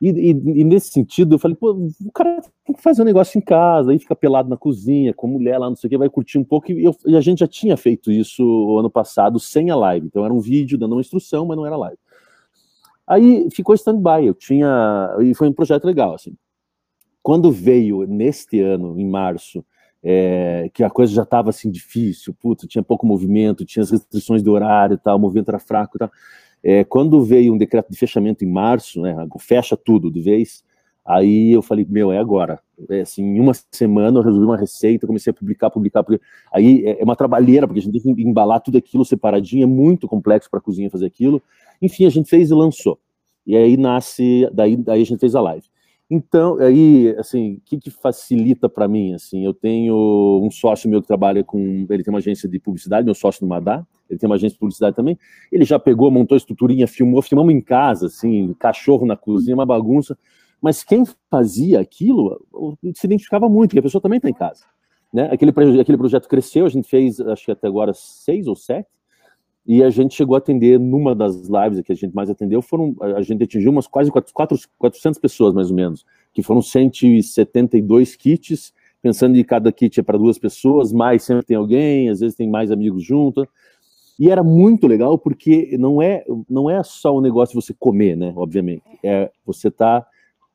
E, 0.00 0.10
e, 0.10 0.30
e, 0.30 0.64
nesse 0.64 0.90
sentido, 0.90 1.34
eu 1.34 1.38
falei, 1.38 1.56
pô, 1.56 1.72
o 1.72 2.12
cara 2.12 2.42
tem 2.64 2.76
que 2.76 2.82
fazer 2.82 3.00
um 3.00 3.04
negócio 3.04 3.38
em 3.38 3.40
casa, 3.40 3.90
aí 3.90 3.98
fica 3.98 4.14
pelado 4.14 4.48
na 4.48 4.56
cozinha, 4.56 5.14
com 5.14 5.26
mulher 5.26 5.58
lá, 5.58 5.70
não 5.70 5.76
sei 5.76 5.88
o 5.88 5.90
que, 5.90 5.96
vai 5.96 6.10
curtir 6.10 6.38
um 6.38 6.44
pouco. 6.44 6.70
E, 6.70 6.84
eu, 6.84 6.94
e, 7.06 7.16
a 7.16 7.20
gente 7.20 7.38
já 7.38 7.46
tinha 7.46 7.76
feito 7.76 8.12
isso 8.12 8.78
ano 8.78 8.90
passado 8.90 9.40
sem 9.40 9.70
a 9.70 9.76
live. 9.76 10.06
Então 10.06 10.24
era 10.24 10.34
um 10.34 10.40
vídeo 10.40 10.76
dando 10.76 10.92
uma 10.92 11.00
instrução, 11.00 11.46
mas 11.46 11.56
não 11.56 11.66
era 11.66 11.76
live. 11.76 11.98
Aí 13.06 13.48
ficou 13.50 13.74
stand-by, 13.74 14.26
eu 14.26 14.34
tinha. 14.34 15.16
E 15.20 15.34
foi 15.34 15.48
um 15.48 15.52
projeto 15.52 15.84
legal, 15.84 16.14
assim. 16.14 16.36
Quando 17.22 17.50
veio 17.50 18.06
neste 18.06 18.60
ano, 18.60 18.98
em 19.00 19.08
março, 19.08 19.64
é, 20.02 20.70
que 20.72 20.84
a 20.84 20.90
coisa 20.90 21.12
já 21.12 21.22
estava 21.22 21.50
assim 21.50 21.70
difícil, 21.70 22.34
puta, 22.34 22.66
tinha 22.66 22.82
pouco 22.82 23.06
movimento, 23.06 23.64
tinha 23.64 23.82
as 23.82 23.90
restrições 23.90 24.42
de 24.42 24.48
horário 24.50 24.94
e 24.94 24.98
tal, 24.98 25.16
o 25.16 25.20
movimento 25.20 25.48
era 25.48 25.58
fraco 25.58 25.96
e 25.96 25.98
tal. 25.98 26.10
É, 26.68 26.82
quando 26.82 27.22
veio 27.22 27.54
um 27.54 27.56
decreto 27.56 27.92
de 27.92 27.96
fechamento 27.96 28.44
em 28.44 28.48
março, 28.48 29.00
né, 29.00 29.14
fecha 29.38 29.76
tudo 29.76 30.10
de 30.10 30.20
vez, 30.20 30.64
aí 31.04 31.52
eu 31.52 31.62
falei, 31.62 31.86
meu, 31.88 32.10
é 32.10 32.18
agora. 32.18 32.58
É, 32.90 33.02
assim, 33.02 33.22
em 33.22 33.38
uma 33.38 33.52
semana 33.70 34.18
eu 34.18 34.22
resolvi 34.24 34.44
uma 34.44 34.56
receita, 34.56 35.06
comecei 35.06 35.30
a 35.30 35.34
publicar, 35.34 35.70
publicar, 35.70 36.02
publicar. 36.02 36.26
Aí 36.52 36.84
é, 36.84 37.00
é 37.00 37.04
uma 37.04 37.14
trabalheira, 37.14 37.68
porque 37.68 37.78
a 37.78 37.82
gente 37.84 38.02
tem 38.02 38.12
que 38.16 38.20
embalar 38.20 38.60
tudo 38.60 38.78
aquilo 38.78 39.04
separadinho, 39.04 39.62
é 39.62 39.66
muito 39.66 40.08
complexo 40.08 40.50
para 40.50 40.58
a 40.58 40.60
cozinha 40.60 40.90
fazer 40.90 41.06
aquilo. 41.06 41.40
Enfim, 41.80 42.04
a 42.04 42.10
gente 42.10 42.28
fez 42.28 42.50
e 42.50 42.54
lançou. 42.54 42.98
E 43.46 43.56
aí 43.56 43.76
nasce, 43.76 44.50
daí, 44.52 44.76
daí 44.76 45.02
a 45.02 45.06
gente 45.06 45.20
fez 45.20 45.36
a 45.36 45.40
live. 45.40 45.66
Então, 46.08 46.56
aí, 46.58 47.14
assim, 47.18 47.54
o 47.54 47.60
que, 47.64 47.78
que 47.78 47.90
facilita 47.90 48.68
para 48.68 48.86
mim, 48.86 49.12
assim, 49.14 49.44
eu 49.44 49.52
tenho 49.52 50.40
um 50.40 50.50
sócio 50.52 50.88
meu 50.88 51.02
que 51.02 51.08
trabalha 51.08 51.42
com, 51.42 51.84
ele 51.90 52.04
tem 52.04 52.14
uma 52.14 52.18
agência 52.18 52.48
de 52.48 52.60
publicidade, 52.60 53.04
meu 53.04 53.14
sócio 53.14 53.42
no 53.44 53.48
Madá, 53.48 53.84
ele 54.08 54.16
tem 54.16 54.28
uma 54.28 54.36
agência 54.36 54.54
de 54.54 54.60
publicidade 54.60 54.94
também, 54.94 55.18
ele 55.50 55.64
já 55.64 55.80
pegou, 55.80 56.08
montou 56.08 56.36
a 56.36 56.38
estruturinha, 56.38 56.86
filmou, 56.86 57.20
filmamos 57.22 57.52
em 57.52 57.60
casa, 57.60 58.06
assim, 58.06 58.54
cachorro 58.54 59.04
na 59.04 59.16
cozinha, 59.16 59.56
uma 59.56 59.66
bagunça, 59.66 60.16
mas 60.62 60.84
quem 60.84 61.02
fazia 61.28 61.80
aquilo 61.80 62.40
se 62.94 63.06
identificava 63.06 63.48
muito, 63.48 63.70
porque 63.70 63.80
a 63.80 63.82
pessoa 63.82 64.00
também 64.00 64.18
está 64.18 64.30
em 64.30 64.34
casa, 64.34 64.64
né, 65.12 65.28
aquele, 65.32 65.50
aquele 65.80 65.98
projeto 65.98 66.28
cresceu, 66.28 66.66
a 66.66 66.68
gente 66.68 66.88
fez, 66.88 67.18
acho 67.18 67.46
que 67.46 67.50
até 67.50 67.66
agora, 67.66 67.92
seis 67.92 68.46
ou 68.46 68.54
sete, 68.54 68.88
e 69.66 69.82
a 69.82 69.90
gente 69.90 70.14
chegou 70.14 70.36
a 70.36 70.38
atender, 70.38 70.78
numa 70.78 71.12
das 71.14 71.48
lives 71.48 71.80
que 71.80 71.90
a 71.90 71.94
gente 71.94 72.14
mais 72.14 72.30
atendeu, 72.30 72.62
foram, 72.62 72.94
a 73.00 73.20
gente 73.20 73.42
atingiu 73.42 73.72
umas 73.72 73.88
quase 73.88 74.12
400 74.12 75.18
pessoas, 75.18 75.52
mais 75.52 75.70
ou 75.70 75.76
menos, 75.76 76.06
que 76.32 76.40
foram 76.40 76.62
172 76.62 78.14
kits, 78.14 78.72
pensando 79.02 79.34
que 79.34 79.42
cada 79.42 79.72
kit 79.72 79.98
é 79.98 80.02
para 80.04 80.16
duas 80.16 80.38
pessoas, 80.38 80.92
mais 80.92 81.24
sempre 81.24 81.44
tem 81.44 81.56
alguém, 81.56 82.08
às 82.08 82.20
vezes 82.20 82.36
tem 82.36 82.48
mais 82.48 82.70
amigos 82.70 83.02
junto. 83.02 83.46
E 84.18 84.30
era 84.30 84.42
muito 84.42 84.86
legal 84.86 85.18
porque 85.18 85.76
não 85.78 86.00
é, 86.00 86.24
não 86.48 86.70
é 86.70 86.82
só 86.84 87.14
o 87.14 87.20
negócio 87.20 87.58
de 87.58 87.66
você 87.66 87.74
comer, 87.74 88.16
né, 88.16 88.32
obviamente, 88.36 88.84
é 89.02 89.30
você 89.44 89.68
tá 89.68 90.06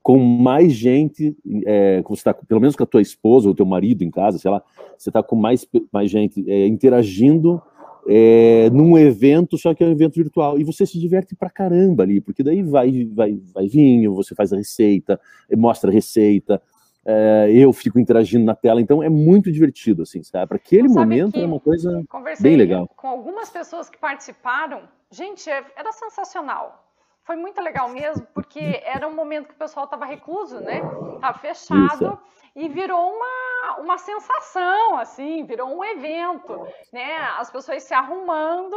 com 0.02 0.18
mais 0.18 0.74
gente, 0.74 1.36
é, 1.66 2.02
você 2.02 2.24
tá, 2.24 2.34
pelo 2.34 2.62
menos 2.62 2.76
com 2.76 2.84
a 2.84 2.88
tua 2.88 3.02
esposa 3.02 3.48
ou 3.48 3.54
teu 3.54 3.66
marido 3.66 4.04
em 4.04 4.10
casa, 4.10 4.40
sei 4.40 4.50
lá, 4.50 4.64
você 4.98 5.12
tá 5.12 5.22
com 5.22 5.36
mais, 5.36 5.68
mais 5.92 6.10
gente 6.10 6.50
é, 6.50 6.66
interagindo 6.66 7.62
é, 8.08 8.70
num 8.72 8.98
evento, 8.98 9.58
só 9.58 9.74
que 9.74 9.84
é 9.84 9.88
um 9.88 9.92
evento 9.92 10.16
virtual. 10.16 10.60
E 10.60 10.64
você 10.64 10.86
se 10.86 11.00
diverte 11.00 11.36
pra 11.36 11.50
caramba 11.50 12.04
ali, 12.04 12.22
porque 12.22 12.44
daí 12.44 12.62
vai, 12.64 13.06
vai, 13.06 13.40
vai 13.54 13.68
vinho, 13.68 14.14
você 14.14 14.36
faz 14.36 14.52
a 14.54 14.58
receita, 14.58 15.20
mostra 15.56 15.90
a 15.90 15.94
receita, 15.94 16.62
é, 17.04 17.52
eu 17.52 17.74
fico 17.74 18.00
interagindo 18.00 18.46
na 18.46 18.54
tela, 18.54 18.80
então 18.80 19.02
é 19.02 19.10
muito 19.10 19.52
divertido, 19.52 20.04
assim, 20.04 20.22
sabe? 20.22 20.48
Para 20.48 20.58
aquele 20.58 20.88
momento 20.88 21.40
é 21.40 21.46
uma 21.46 21.60
coisa 21.60 22.04
bem 22.40 22.56
legal. 22.56 22.88
Com 22.96 23.08
algumas 23.08 23.50
pessoas 23.50 23.90
que 23.90 23.98
participaram, 23.98 24.84
gente, 25.10 25.50
é, 25.50 25.64
era 25.76 25.92
sensacional. 25.92 26.88
Foi 27.24 27.36
muito 27.36 27.62
legal 27.62 27.90
mesmo, 27.90 28.26
porque 28.34 28.82
era 28.84 29.08
um 29.08 29.16
momento 29.16 29.48
que 29.48 29.54
o 29.54 29.58
pessoal 29.58 29.86
estava 29.86 30.06
recluso, 30.06 30.60
né? 30.60 30.82
Tava 31.20 31.38
fechado. 31.40 31.94
Isso. 31.94 32.18
E 32.56 32.68
virou 32.68 33.00
uma, 33.00 33.26
uma 33.80 33.98
sensação, 33.98 34.98
assim, 34.98 35.44
virou 35.46 35.70
um 35.70 35.84
evento, 35.84 36.68
né? 36.92 37.18
As 37.38 37.52
pessoas 37.52 37.84
se 37.84 37.94
arrumando 37.94 38.76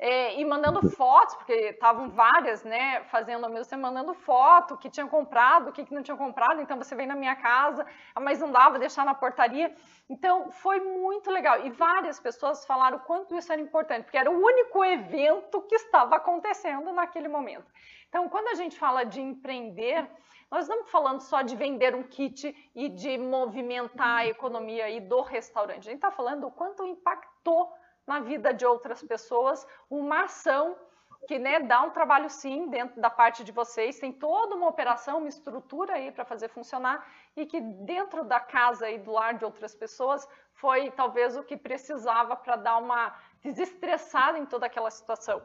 é, 0.00 0.40
e 0.40 0.44
mandando 0.46 0.80
fotos, 0.88 1.34
porque 1.34 1.52
estavam 1.52 2.08
várias, 2.08 2.64
né, 2.64 3.02
fazendo 3.10 3.44
ao 3.44 3.50
mesmo 3.50 3.68
tempo, 3.68 3.82
mandando 3.82 4.14
foto, 4.14 4.78
que 4.78 4.88
tinham 4.88 5.06
comprado, 5.06 5.68
o 5.68 5.72
que, 5.72 5.84
que 5.84 5.94
não 5.94 6.02
tinham 6.02 6.16
comprado, 6.16 6.62
então 6.62 6.78
você 6.78 6.94
vem 6.96 7.06
na 7.06 7.14
minha 7.14 7.36
casa, 7.36 7.86
mas 8.18 8.40
não 8.40 8.50
dava 8.50 8.78
deixar 8.78 9.04
na 9.04 9.14
portaria. 9.14 9.74
Então, 10.08 10.50
foi 10.50 10.80
muito 10.80 11.30
legal. 11.30 11.66
E 11.66 11.70
várias 11.70 12.18
pessoas 12.18 12.64
falaram 12.64 12.96
o 12.96 13.00
quanto 13.00 13.36
isso 13.36 13.52
era 13.52 13.60
importante, 13.60 14.04
porque 14.04 14.16
era 14.16 14.30
o 14.30 14.42
único 14.42 14.82
evento 14.82 15.60
que 15.62 15.74
estava 15.74 16.16
acontecendo 16.16 16.90
naquele 16.92 17.28
momento. 17.28 17.70
Então, 18.08 18.26
quando 18.28 18.48
a 18.48 18.54
gente 18.54 18.78
fala 18.78 19.04
de 19.04 19.20
empreender, 19.20 20.10
nós 20.50 20.66
não 20.66 20.80
estamos 20.80 20.90
falando 20.90 21.20
só 21.20 21.42
de 21.42 21.54
vender 21.54 21.94
um 21.94 22.02
kit 22.02 22.54
e 22.74 22.88
de 22.88 23.16
movimentar 23.16 24.18
a 24.18 24.26
economia 24.26 24.86
aí 24.86 25.00
do 25.00 25.20
restaurante. 25.20 25.88
A 25.88 25.92
gente 25.92 25.94
está 25.94 26.10
falando 26.10 26.46
o 26.46 26.50
quanto 26.50 26.84
impactou 26.84 27.72
na 28.06 28.18
vida 28.18 28.52
de 28.52 28.66
outras 28.66 29.02
pessoas 29.02 29.64
uma 29.88 30.24
ação 30.24 30.76
que 31.28 31.38
né, 31.38 31.60
dá 31.60 31.82
um 31.82 31.90
trabalho 31.90 32.28
sim 32.28 32.68
dentro 32.68 33.00
da 33.00 33.10
parte 33.10 33.44
de 33.44 33.52
vocês, 33.52 34.00
tem 34.00 34.12
toda 34.12 34.56
uma 34.56 34.68
operação, 34.68 35.18
uma 35.18 35.28
estrutura 35.28 35.94
aí 35.94 36.10
para 36.10 36.24
fazer 36.24 36.48
funcionar 36.48 37.06
e 37.36 37.46
que 37.46 37.60
dentro 37.60 38.24
da 38.24 38.40
casa 38.40 38.90
e 38.90 38.98
do 38.98 39.12
lar 39.12 39.34
de 39.34 39.44
outras 39.44 39.74
pessoas 39.74 40.26
foi 40.54 40.90
talvez 40.90 41.36
o 41.36 41.44
que 41.44 41.56
precisava 41.56 42.34
para 42.34 42.56
dar 42.56 42.78
uma 42.78 43.14
desestressada 43.42 44.38
em 44.38 44.46
toda 44.46 44.66
aquela 44.66 44.90
situação. 44.90 45.40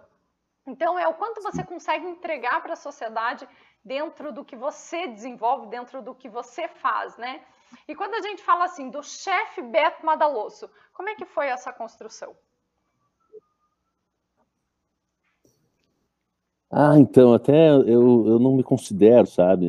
Então 0.68 0.98
é 0.98 1.08
o 1.08 1.14
quanto 1.14 1.42
você 1.42 1.64
consegue 1.64 2.06
entregar 2.08 2.62
para 2.62 2.74
a 2.74 2.78
sociedade 2.78 3.48
dentro 3.84 4.32
do 4.32 4.44
que 4.44 4.56
você 4.56 5.08
desenvolve, 5.08 5.68
dentro 5.68 6.02
do 6.02 6.16
que 6.16 6.28
você 6.28 6.68
faz, 6.68 7.16
né? 7.18 7.42
E 7.88 7.96
quando 7.96 8.16
a 8.16 8.22
gente 8.22 8.42
fala 8.42 8.66
assim 8.66 8.90
do 8.90 9.04
chefe 9.04 9.62
Beto 9.62 10.06
Madalosso, 10.06 10.70
como 10.94 11.10
é 11.10 11.16
que 11.16 11.26
foi 11.26 11.48
essa 11.48 11.72
construção? 11.72 12.36
Ah, 16.72 16.98
então, 16.98 17.34
até 17.34 17.70
eu, 17.70 18.28
eu 18.28 18.40
não 18.40 18.56
me 18.56 18.64
considero, 18.64 19.28
sabe? 19.28 19.66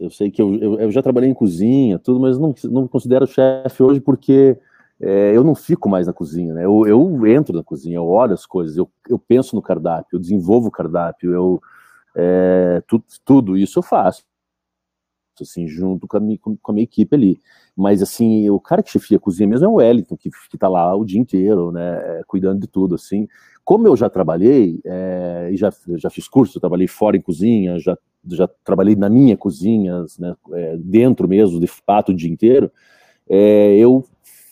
Eu 0.00 0.10
sei 0.10 0.30
que 0.30 0.40
eu, 0.40 0.54
eu, 0.56 0.80
eu 0.80 0.90
já 0.90 1.02
trabalhei 1.02 1.30
em 1.30 1.34
cozinha, 1.34 1.98
tudo, 1.98 2.18
mas 2.18 2.38
não, 2.38 2.54
não 2.64 2.82
me 2.82 2.88
considero 2.88 3.26
chefe 3.26 3.82
hoje 3.82 4.00
porque 4.00 4.58
é, 5.00 5.34
eu 5.34 5.42
não 5.42 5.54
fico 5.54 5.88
mais 5.88 6.06
na 6.06 6.12
cozinha, 6.12 6.52
né? 6.54 6.64
Eu, 6.64 6.86
eu 6.86 7.26
entro 7.26 7.56
na 7.56 7.62
cozinha, 7.62 7.96
eu 7.96 8.06
olho 8.06 8.34
as 8.34 8.44
coisas, 8.44 8.76
eu, 8.76 8.90
eu 9.08 9.18
penso 9.18 9.56
no 9.56 9.62
cardápio, 9.62 10.16
eu 10.16 10.20
desenvolvo 10.20 10.68
o 10.68 10.70
cardápio, 10.70 11.32
eu 11.32 11.60
é, 12.14 12.82
tudo, 12.86 13.04
tudo 13.24 13.56
isso 13.56 13.78
eu 13.78 13.82
faço, 13.82 14.24
assim, 15.40 15.66
junto 15.66 16.06
com 16.06 16.16
a, 16.16 16.20
minha, 16.20 16.38
com 16.38 16.58
a 16.68 16.72
minha 16.72 16.84
equipe 16.84 17.14
ali. 17.14 17.40
Mas, 17.76 18.02
assim, 18.02 18.50
o 18.50 18.60
cara 18.60 18.82
que 18.82 18.90
chefia 18.90 19.16
a 19.16 19.20
cozinha 19.20 19.48
mesmo 19.48 19.64
é 19.64 19.68
o 19.68 19.74
Wellington, 19.74 20.16
que, 20.16 20.30
que 20.50 20.58
tá 20.58 20.68
lá 20.68 20.94
o 20.94 21.04
dia 21.04 21.20
inteiro, 21.20 21.72
né, 21.72 22.18
é, 22.18 22.22
cuidando 22.26 22.60
de 22.60 22.66
tudo, 22.66 22.94
assim. 22.94 23.26
Como 23.64 23.86
eu 23.86 23.96
já 23.96 24.10
trabalhei, 24.10 24.80
é, 24.84 25.50
e 25.52 25.56
já, 25.56 25.72
já 25.96 26.10
fiz 26.10 26.28
curso, 26.28 26.60
trabalhei 26.60 26.86
fora 26.88 27.16
em 27.16 27.20
cozinha, 27.20 27.78
já, 27.78 27.96
já 28.28 28.48
trabalhei 28.64 28.96
na 28.96 29.08
minha 29.08 29.36
cozinha, 29.36 30.04
né, 30.18 30.34
é, 30.52 30.76
dentro 30.76 31.28
mesmo, 31.28 31.58
de 31.58 31.68
fato, 31.68 32.12
o 32.12 32.14
dia 32.14 32.30
inteiro, 32.30 32.70
é, 33.28 33.76
eu 33.76 34.04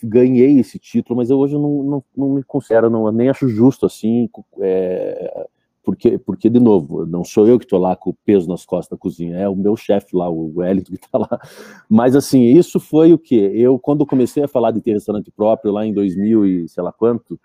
ganhei 0.03 0.59
esse 0.59 0.79
título, 0.79 1.17
mas 1.17 1.31
eu 1.31 1.39
hoje 1.39 1.55
não, 1.55 1.83
não, 1.83 2.05
não 2.17 2.29
me 2.35 2.43
considero, 2.43 2.91
não, 2.91 3.11
nem 3.11 3.29
acho 3.29 3.49
justo 3.49 3.87
assim, 3.87 4.29
é, 4.61 5.47
porque, 5.89 6.19
porque, 6.19 6.51
de 6.51 6.61
novo, 6.61 7.07
não 7.07 7.25
sou 7.25 7.49
eu 7.49 7.59
que 7.59 7.65
estou 7.65 7.79
lá 7.79 7.97
com 7.97 8.11
o 8.11 8.15
peso 8.23 8.47
nas 8.47 8.63
costas 8.67 8.95
da 8.95 9.01
cozinha, 9.01 9.39
é 9.39 9.49
o 9.49 9.57
meu 9.57 9.75
chefe 9.75 10.15
lá, 10.15 10.29
o 10.29 10.59
Wellington, 10.59 10.93
que 11.01 11.07
está 11.07 11.17
lá. 11.17 11.41
Mas, 11.89 12.15
assim, 12.15 12.43
isso 12.43 12.79
foi 12.79 13.15
o 13.15 13.19
que? 13.19 13.35
Eu, 13.35 13.79
quando 13.79 14.05
comecei 14.05 14.43
a 14.43 14.49
falar 14.49 14.71
de 14.71 14.83
ter 14.83 14.93
restaurante 14.93 15.31
próprio 15.31 15.73
lá 15.73 15.87
em 15.87 15.95
2000 15.95 16.45
e 16.45 16.69
sei 16.69 16.83
lá 16.83 16.93
quanto, 16.93 17.41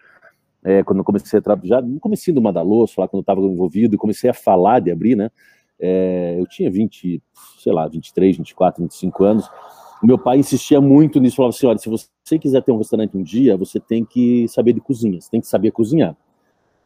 é, 0.62 0.84
quando 0.84 1.00
eu 1.00 1.06
comecei 1.06 1.40
a 1.40 1.42
trabalhar, 1.42 1.82
no 1.82 2.02
comecinho 2.02 2.36
do 2.36 2.42
Madaloso, 2.42 2.96
lá 2.98 3.08
quando 3.08 3.20
eu 3.20 3.22
estava 3.22 3.40
envolvido, 3.40 3.96
e 3.96 3.98
comecei 3.98 4.30
a 4.30 4.34
falar 4.34 4.82
de 4.82 4.92
abrir, 4.92 5.16
né, 5.16 5.32
é, 5.80 6.36
eu 6.38 6.46
tinha 6.46 6.70
20, 6.70 7.24
sei 7.60 7.72
lá, 7.72 7.88
23, 7.88 8.36
24, 8.40 8.84
25 8.84 9.24
anos, 9.24 9.50
meu 10.08 10.18
pai 10.18 10.40
insistia 10.40 10.82
muito 10.82 11.20
nisso, 11.20 11.38
falava 11.38 11.56
assim, 11.56 11.68
olha, 11.68 11.78
se 11.78 11.90
você 11.90 12.38
quiser 12.40 12.62
ter 12.62 12.72
um 12.72 12.78
restaurante 12.78 13.18
um 13.18 13.24
dia, 13.24 13.56
você 13.56 13.80
tem 13.80 14.04
que 14.04 14.48
saber 14.48 14.74
de 14.74 14.82
cozinha, 14.82 15.20
você 15.20 15.30
tem 15.30 15.42
que 15.42 15.48
saber 15.48 15.72
cozinhar. 15.72 16.16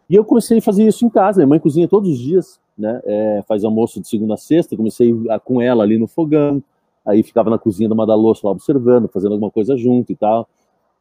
E 0.09 0.15
eu 0.15 0.23
comecei 0.23 0.59
a 0.59 0.61
fazer 0.61 0.87
isso 0.87 1.05
em 1.05 1.09
casa. 1.09 1.39
Minha 1.39 1.47
mãe 1.47 1.59
cozinha 1.59 1.87
todos 1.87 2.09
os 2.09 2.19
dias, 2.19 2.59
né? 2.77 3.01
É, 3.03 3.43
faz 3.47 3.63
almoço 3.63 3.99
de 3.99 4.07
segunda 4.07 4.35
a 4.35 4.37
sexta. 4.37 4.77
Comecei 4.77 5.13
a, 5.29 5.39
com 5.39 5.61
ela 5.61 5.83
ali 5.83 5.97
no 5.97 6.07
fogão. 6.07 6.63
Aí 7.05 7.23
ficava 7.23 7.49
na 7.49 7.57
cozinha 7.57 7.89
do 7.89 7.95
Madaloso 7.95 8.41
lá 8.43 8.51
observando, 8.51 9.09
fazendo 9.09 9.33
alguma 9.33 9.51
coisa 9.51 9.75
junto 9.75 10.11
e 10.11 10.15
tal. 10.15 10.47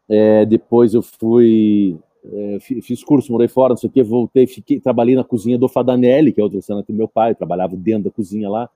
É, 0.08 0.44
depois 0.44 0.94
eu 0.94 1.02
fui, 1.02 1.96
é, 2.32 2.58
fiz 2.60 3.02
curso, 3.02 3.32
morei 3.32 3.48
fora, 3.48 3.70
não 3.70 3.76
sei 3.76 3.88
o 3.88 3.92
que, 3.92 4.02
voltei, 4.04 4.46
fiquei, 4.46 4.78
trabalhei 4.78 5.16
na 5.16 5.24
cozinha 5.24 5.58
do 5.58 5.68
Fadanelli, 5.68 6.32
que 6.32 6.40
é 6.40 6.44
outro 6.44 6.58
restaurante 6.58 6.86
do 6.86 6.94
meu 6.94 7.08
pai, 7.08 7.34
trabalhava 7.34 7.76
dentro 7.76 8.04
da 8.04 8.10
cozinha 8.10 8.48
lá. 8.48 8.70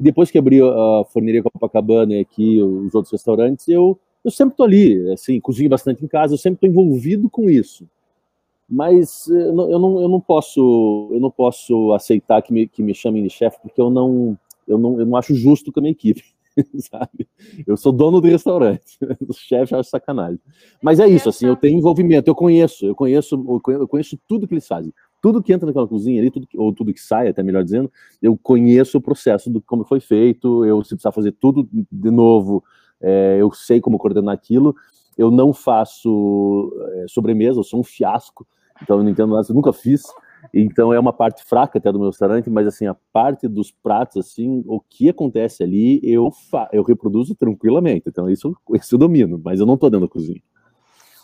Depois 0.00 0.30
que 0.30 0.38
abri 0.38 0.60
a 0.62 1.04
forneria 1.12 1.42
Copacabana 1.42 2.14
e 2.14 2.20
aqui 2.20 2.62
os 2.62 2.94
outros 2.94 3.12
restaurantes, 3.12 3.68
eu, 3.68 3.98
eu 4.24 4.30
sempre 4.30 4.54
estou 4.54 4.64
ali, 4.64 5.12
assim, 5.12 5.38
cozinho 5.38 5.68
bastante 5.68 6.02
em 6.02 6.08
casa, 6.08 6.32
eu 6.32 6.38
sempre 6.38 6.56
estou 6.66 6.70
envolvido 6.70 7.28
com 7.28 7.50
isso. 7.50 7.86
Mas 8.68 9.28
eh, 9.28 9.34
eu 9.34 9.52
não, 9.52 9.70
eu 9.70 9.78
não, 9.78 10.00
eu 10.00 10.08
não 10.08 10.20
posso 10.20 11.10
eu 11.12 11.20
não 11.20 11.30
posso 11.30 11.92
aceitar 11.92 12.40
que 12.40 12.52
me, 12.52 12.66
que 12.66 12.82
me 12.82 12.94
chamem 12.94 13.22
de 13.22 13.28
chefe 13.28 13.58
porque 13.60 13.80
eu 13.80 13.90
não, 13.90 14.38
eu 14.66 14.78
não 14.78 14.98
eu 15.00 15.04
não 15.04 15.16
acho 15.16 15.34
justo 15.34 15.72
com 15.72 15.80
a 15.80 15.82
minha 15.82 15.92
equipe. 15.92 16.22
sabe? 16.90 17.28
Eu 17.66 17.76
sou 17.76 17.92
dono 17.92 18.20
do 18.20 18.28
restaurante, 18.28 18.98
o 19.28 19.32
chefe 19.32 19.74
acha 19.74 19.90
sacanagem. 19.90 20.40
Mas 20.82 20.98
é 20.98 21.06
isso, 21.06 21.28
assim, 21.28 21.46
eu 21.46 21.56
tenho 21.56 21.78
envolvimento, 21.78 22.28
eu 22.28 22.34
conheço, 22.34 22.86
eu 22.86 22.94
conheço, 22.94 23.60
eu 23.68 23.88
conheço 23.88 24.18
tudo 24.26 24.46
que 24.46 24.54
eles 24.54 24.66
fazem. 24.66 24.92
Tudo 25.20 25.42
que 25.42 25.52
entra 25.52 25.66
naquela 25.66 25.86
cozinha 25.86 26.20
ali, 26.20 26.30
tudo 26.30 26.46
que, 26.46 26.58
ou 26.58 26.72
tudo 26.72 26.92
que 26.92 27.00
sai, 27.00 27.28
até 27.28 27.42
melhor 27.42 27.62
dizendo, 27.62 27.90
eu 28.22 28.36
conheço 28.36 28.98
o 28.98 29.00
processo 29.00 29.50
do 29.50 29.60
como 29.60 29.84
foi 29.84 30.00
feito, 30.00 30.64
eu 30.64 30.82
se 30.82 30.90
precisar 30.90 31.12
fazer 31.12 31.32
tudo 31.32 31.68
de 31.72 32.10
novo, 32.10 32.64
é, 33.00 33.36
eu 33.38 33.52
sei 33.52 33.80
como 33.80 33.98
coordenar 33.98 34.34
aquilo. 34.34 34.74
Eu 35.16 35.30
não 35.30 35.52
faço 35.52 36.72
é, 36.94 37.04
sobremesa, 37.08 37.58
eu 37.58 37.64
sou 37.64 37.80
um 37.80 37.84
fiasco, 37.84 38.46
então 38.82 38.98
eu 38.98 39.02
não 39.02 39.10
entendo 39.10 39.34
nada, 39.34 39.46
eu 39.48 39.54
nunca 39.54 39.72
fiz. 39.72 40.02
Então 40.54 40.92
é 40.92 40.98
uma 40.98 41.12
parte 41.12 41.44
fraca 41.44 41.78
até 41.78 41.92
do 41.92 41.98
meu 41.98 42.08
restaurante, 42.08 42.48
mas 42.48 42.66
assim, 42.66 42.86
a 42.86 42.94
parte 43.12 43.46
dos 43.46 43.70
pratos, 43.70 44.16
assim, 44.16 44.64
o 44.66 44.80
que 44.80 45.08
acontece 45.08 45.62
ali, 45.62 46.00
eu, 46.02 46.30
eu 46.72 46.82
reproduzo 46.82 47.34
tranquilamente. 47.34 48.08
Então 48.08 48.28
isso, 48.28 48.56
isso 48.74 48.94
eu 48.94 48.98
domino, 48.98 49.40
mas 49.42 49.60
eu 49.60 49.66
não 49.66 49.74
estou 49.74 49.90
dentro 49.90 50.06
da 50.06 50.12
cozinha. 50.12 50.40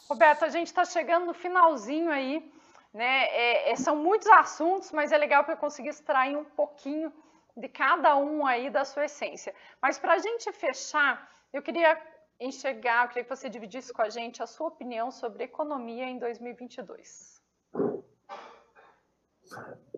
Roberto, 0.09 0.45
a 0.45 0.49
gente 0.49 0.69
está 0.69 0.85
chegando 0.85 1.27
no 1.27 1.35
finalzinho 1.35 2.11
aí, 2.11 2.45
né? 2.97 3.27
É, 3.27 3.73
é, 3.73 3.77
são 3.77 3.95
muitos 3.95 4.27
assuntos, 4.29 4.91
mas 4.91 5.13
é 5.13 5.19
legal 5.19 5.45
para 5.45 5.53
eu 5.53 5.59
conseguir 5.59 5.91
extrair 5.91 6.35
um 6.35 6.45
pouquinho 6.45 7.13
de 7.55 7.69
cada 7.69 8.17
um 8.17 8.47
aí 8.47 8.71
da 8.71 8.85
sua 8.87 9.05
essência. 9.05 9.55
Mas 9.83 9.99
para 9.99 10.15
a 10.15 10.19
gente 10.19 10.51
fechar, 10.53 11.29
eu 11.53 11.61
queria 11.61 11.99
enxergar, 12.41 13.05
eu 13.05 13.09
queria 13.09 13.25
que 13.25 13.37
você 13.37 13.51
dividisse 13.51 13.93
com 13.93 14.01
a 14.01 14.09
gente 14.09 14.43
a 14.43 14.47
sua 14.47 14.69
opinião 14.69 15.11
sobre 15.11 15.45
economia 15.45 16.07
em 16.07 16.19
2022. 16.19 17.43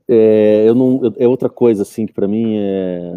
É, 0.09 0.65
eu 0.67 0.75
não, 0.75 1.01
é 1.17 1.29
outra 1.29 1.49
coisa, 1.49 1.83
assim, 1.83 2.05
que 2.05 2.13
para 2.13 2.27
mim 2.27 2.57
é. 2.59 3.13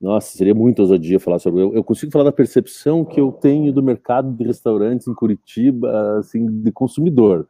Nossa, 0.00 0.36
seria 0.36 0.54
muito 0.54 0.80
ousadia 0.80 1.20
falar 1.20 1.38
sobre. 1.38 1.62
Eu, 1.62 1.72
eu 1.72 1.84
consigo 1.84 2.10
falar 2.10 2.24
da 2.24 2.32
percepção 2.32 3.04
que 3.04 3.20
eu 3.20 3.30
tenho 3.30 3.72
do 3.72 3.82
mercado 3.82 4.32
de 4.32 4.44
restaurantes 4.44 5.06
em 5.06 5.14
Curitiba, 5.14 6.18
assim, 6.18 6.46
de 6.62 6.72
consumidor. 6.72 7.48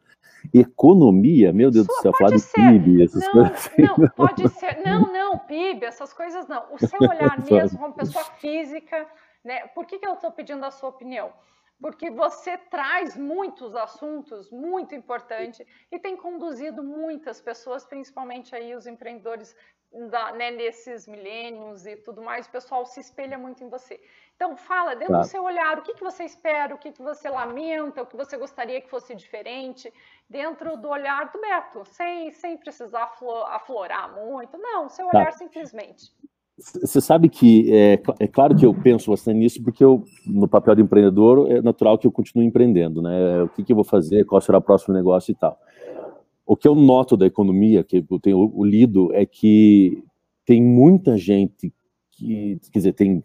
Economia, 0.53 1.53
meu 1.53 1.71
Deus 1.71 1.87
Sua, 1.87 1.97
do 1.97 2.03
céu, 2.03 2.13
falar 2.13 2.37
de 2.37 2.43
PIB, 2.53 3.05
essas 3.05 3.23
não, 3.25 3.33
coisas 3.33 3.53
assim. 3.53 3.83
Não, 3.83 4.09
pode 4.11 4.49
ser. 4.49 4.83
Não, 4.85 5.13
não, 5.13 5.39
PIB, 5.39 5.85
essas 5.85 6.13
coisas 6.13 6.47
não. 6.49 6.65
O 6.73 6.79
seu 6.79 7.01
olhar 7.01 7.43
mesmo, 7.51 7.79
como 7.79 7.95
pessoa 7.95 8.25
física, 8.25 9.07
né? 9.45 9.67
Por 9.69 9.87
que, 9.87 9.99
que 9.99 10.07
eu 10.07 10.15
estou 10.15 10.31
pedindo 10.31 10.65
a 10.65 10.71
sua 10.71 10.89
opinião? 10.89 11.33
porque 11.81 12.11
você 12.11 12.57
traz 12.57 13.17
muitos 13.17 13.75
assuntos 13.75 14.51
muito 14.51 14.95
importantes 14.95 15.67
e 15.91 15.99
tem 15.99 16.17
conduzido 16.17 16.83
muitas 16.83 17.41
pessoas, 17.41 17.85
principalmente 17.85 18.55
aí 18.55 18.75
os 18.75 18.87
empreendedores 18.87 19.55
da, 20.11 20.33
né, 20.33 20.51
nesses 20.51 21.07
milênios 21.07 21.87
e 21.87 21.95
tudo 21.97 22.21
mais, 22.21 22.47
o 22.47 22.51
pessoal 22.51 22.85
se 22.85 23.01
espelha 23.01 23.39
muito 23.39 23.63
em 23.63 23.69
você. 23.69 24.01
Então 24.35 24.57
fala, 24.57 24.97
dentro 24.97 25.19
do 25.19 25.25
seu 25.25 25.45
olhar, 25.45 25.79
o 25.79 25.83
que, 25.83 25.95
que 25.95 26.03
você 26.03 26.25
espera, 26.25 26.75
o 26.75 26.79
que, 26.79 26.91
que 26.91 27.03
você 27.03 27.29
lamenta, 27.29 28.03
o 28.03 28.07
que 28.07 28.17
você 28.17 28.37
gostaria 28.37 28.81
que 28.81 28.91
fosse 28.91 29.15
diferente, 29.15 29.93
dentro 30.29 30.77
do 30.77 30.89
olhar 30.89 31.31
do 31.33 31.41
Beto, 31.41 31.85
sem, 31.85 32.31
sem 32.33 32.57
precisar 32.57 33.13
aflorar 33.49 34.15
muito, 34.15 34.57
não, 34.59 34.89
seu 34.89 35.07
olhar 35.07 35.27
tá. 35.27 35.33
simplesmente. 35.33 36.13
Você 36.57 37.01
sabe 37.01 37.29
que 37.29 37.73
é, 37.73 38.01
é, 38.21 38.29
claro 38.29 38.55
que 38.55 38.65
eu 38.65 38.73
penso 38.73 39.11
bastante 39.11 39.39
nisso, 39.39 39.63
porque 39.63 39.83
eu, 39.83 40.05
no 40.25 40.47
papel 40.47 40.77
de 40.77 40.83
empreendedor, 40.83 41.51
é 41.51 41.61
natural 41.61 41.99
que 41.99 42.07
eu 42.07 42.13
continue 42.13 42.47
empreendendo, 42.47 43.03
né? 43.03 43.43
O 43.43 43.49
que, 43.49 43.65
que 43.65 43.73
eu 43.73 43.77
vou 43.77 43.85
fazer, 43.85 44.25
qual 44.25 44.41
será 44.41 44.59
o 44.59 44.63
próximo 44.63 44.95
negócio 44.95 45.33
e 45.33 45.35
tal. 45.35 45.59
O 46.47 46.57
que 46.57 46.69
eu 46.69 46.77
noto 46.77 47.17
da 47.17 47.27
economia, 47.27 47.83
que 47.83 48.05
eu 48.09 48.21
tenho 48.21 48.65
lido, 48.65 49.13
é 49.15 49.27
que 49.27 50.05
tem 50.47 50.63
muita 50.63 51.17
gente 51.17 51.75
que, 52.13 52.61
quer 52.71 52.79
dizer, 52.79 52.93
tem 52.93 53.25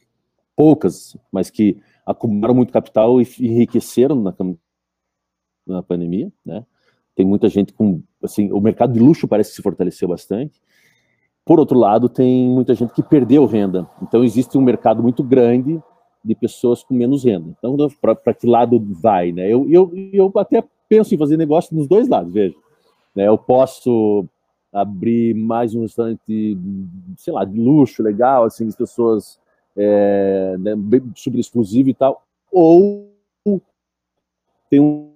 poucas, 0.55 1.15
mas 1.31 1.51
que 1.51 1.79
acumularam 2.05 2.55
muito 2.55 2.73
capital 2.73 3.21
e 3.21 3.27
enriqueceram 3.39 4.15
na, 4.15 4.33
na 5.67 5.83
pandemia, 5.83 6.31
né? 6.43 6.65
Tem 7.19 7.25
muita 7.25 7.49
gente 7.49 7.73
com, 7.73 8.01
assim, 8.23 8.49
o 8.49 8.61
mercado 8.61 8.93
de 8.93 8.99
luxo 9.01 9.27
parece 9.27 9.49
que 9.49 9.57
se 9.57 9.61
fortaleceu 9.61 10.07
bastante 10.07 10.61
por 11.49 11.59
outro 11.59 11.79
lado, 11.79 12.07
tem 12.07 12.47
muita 12.47 12.75
gente 12.75 12.93
que 12.93 13.01
perdeu 13.01 13.43
renda. 13.47 13.89
Então, 14.03 14.23
existe 14.23 14.55
um 14.55 14.61
mercado 14.61 15.01
muito 15.01 15.23
grande 15.23 15.81
de 16.23 16.35
pessoas 16.35 16.83
com 16.83 16.93
menos 16.93 17.23
renda. 17.23 17.49
Então, 17.57 17.75
para 17.99 18.35
que 18.35 18.45
lado 18.45 18.79
vai? 19.01 19.31
Né? 19.31 19.51
Eu, 19.51 19.67
eu, 19.67 19.91
eu 20.13 20.31
até 20.35 20.63
penso 20.87 21.15
em 21.15 21.17
fazer 21.17 21.37
negócio 21.37 21.75
nos 21.75 21.87
dois 21.87 22.07
lados, 22.07 22.31
veja. 22.31 22.55
Né? 23.15 23.27
Eu 23.27 23.35
posso 23.35 24.27
abrir 24.71 25.33
mais 25.33 25.73
um 25.73 25.81
restaurante, 25.81 26.55
sei 27.17 27.33
lá, 27.33 27.43
de 27.43 27.59
luxo, 27.59 28.03
legal, 28.03 28.43
assim, 28.43 28.67
as 28.67 28.75
pessoas 28.75 29.39
é, 29.75 30.55
né, 30.59 30.73
super 31.15 31.39
exclusivo 31.39 31.89
e 31.89 31.95
tal, 31.95 32.23
ou 32.51 33.11
tem 34.69 34.79
um 34.79 35.08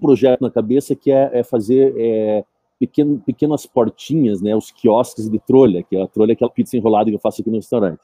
projeto 0.00 0.40
na 0.40 0.50
cabeça 0.50 0.94
que 0.94 1.10
é, 1.10 1.30
é 1.32 1.42
fazer 1.42 1.94
é, 1.96 2.44
pequeno, 2.78 3.22
pequenas 3.24 3.66
portinhas, 3.66 4.40
né, 4.40 4.54
os 4.54 4.70
quiosques 4.70 5.28
de 5.28 5.38
trolha, 5.38 5.82
que 5.82 5.96
é 5.96 6.02
a 6.02 6.06
trolha, 6.06 6.32
aquela 6.32 6.50
pizza 6.50 6.76
enrolada 6.76 7.10
que 7.10 7.16
eu 7.16 7.20
faço 7.20 7.40
aqui 7.40 7.50
no 7.50 7.56
restaurante, 7.56 8.00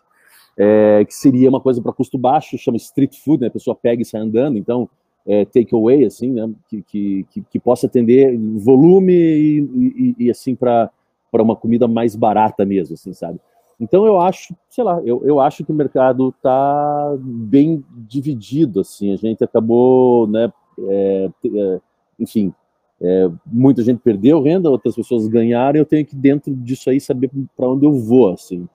é, 0.56 1.04
que 1.04 1.14
seria 1.14 1.48
uma 1.48 1.60
coisa 1.60 1.80
para 1.80 1.92
custo 1.92 2.18
baixo, 2.18 2.58
chama 2.58 2.76
street 2.76 3.16
food, 3.18 3.42
né, 3.42 3.48
a 3.48 3.50
pessoa 3.52 3.74
pega 3.74 4.02
e 4.02 4.04
sai 4.04 4.20
andando, 4.20 4.58
então 4.58 4.88
é, 5.26 5.44
take 5.44 5.74
away, 5.74 6.04
assim, 6.04 6.30
né, 6.30 6.50
que, 6.68 6.82
que, 6.82 7.26
que, 7.30 7.42
que 7.42 7.60
possa 7.60 7.86
atender 7.86 8.36
volume 8.56 9.12
e, 9.12 9.58
e, 9.60 10.14
e 10.26 10.30
assim 10.30 10.54
para 10.54 10.90
uma 11.34 11.56
comida 11.56 11.86
mais 11.86 12.16
barata 12.16 12.64
mesmo, 12.64 12.94
assim, 12.94 13.12
sabe? 13.12 13.40
Então 13.80 14.06
eu 14.06 14.20
acho, 14.20 14.54
sei 14.68 14.84
lá, 14.84 15.00
eu, 15.04 15.22
eu 15.24 15.40
acho 15.40 15.64
que 15.64 15.72
o 15.72 15.74
mercado 15.74 16.28
está 16.28 17.16
bem 17.18 17.84
dividido, 17.90 18.80
assim, 18.80 19.12
a 19.12 19.16
gente 19.16 19.42
acabou, 19.42 20.26
né, 20.28 20.52
é, 20.78 21.30
é 21.44 21.80
enfim, 22.18 22.54
é, 23.00 23.28
muita 23.44 23.82
gente 23.82 24.00
perdeu 24.00 24.40
renda, 24.40 24.70
outras 24.70 24.94
pessoas 24.94 25.26
ganharam, 25.26 25.78
eu 25.78 25.84
tenho 25.84 26.06
que 26.06 26.14
dentro 26.14 26.54
disso 26.54 26.88
aí 26.88 27.00
saber 27.00 27.30
para 27.56 27.68
onde 27.68 27.84
eu 27.84 27.92
vou, 27.92 28.32
assim. 28.32 28.68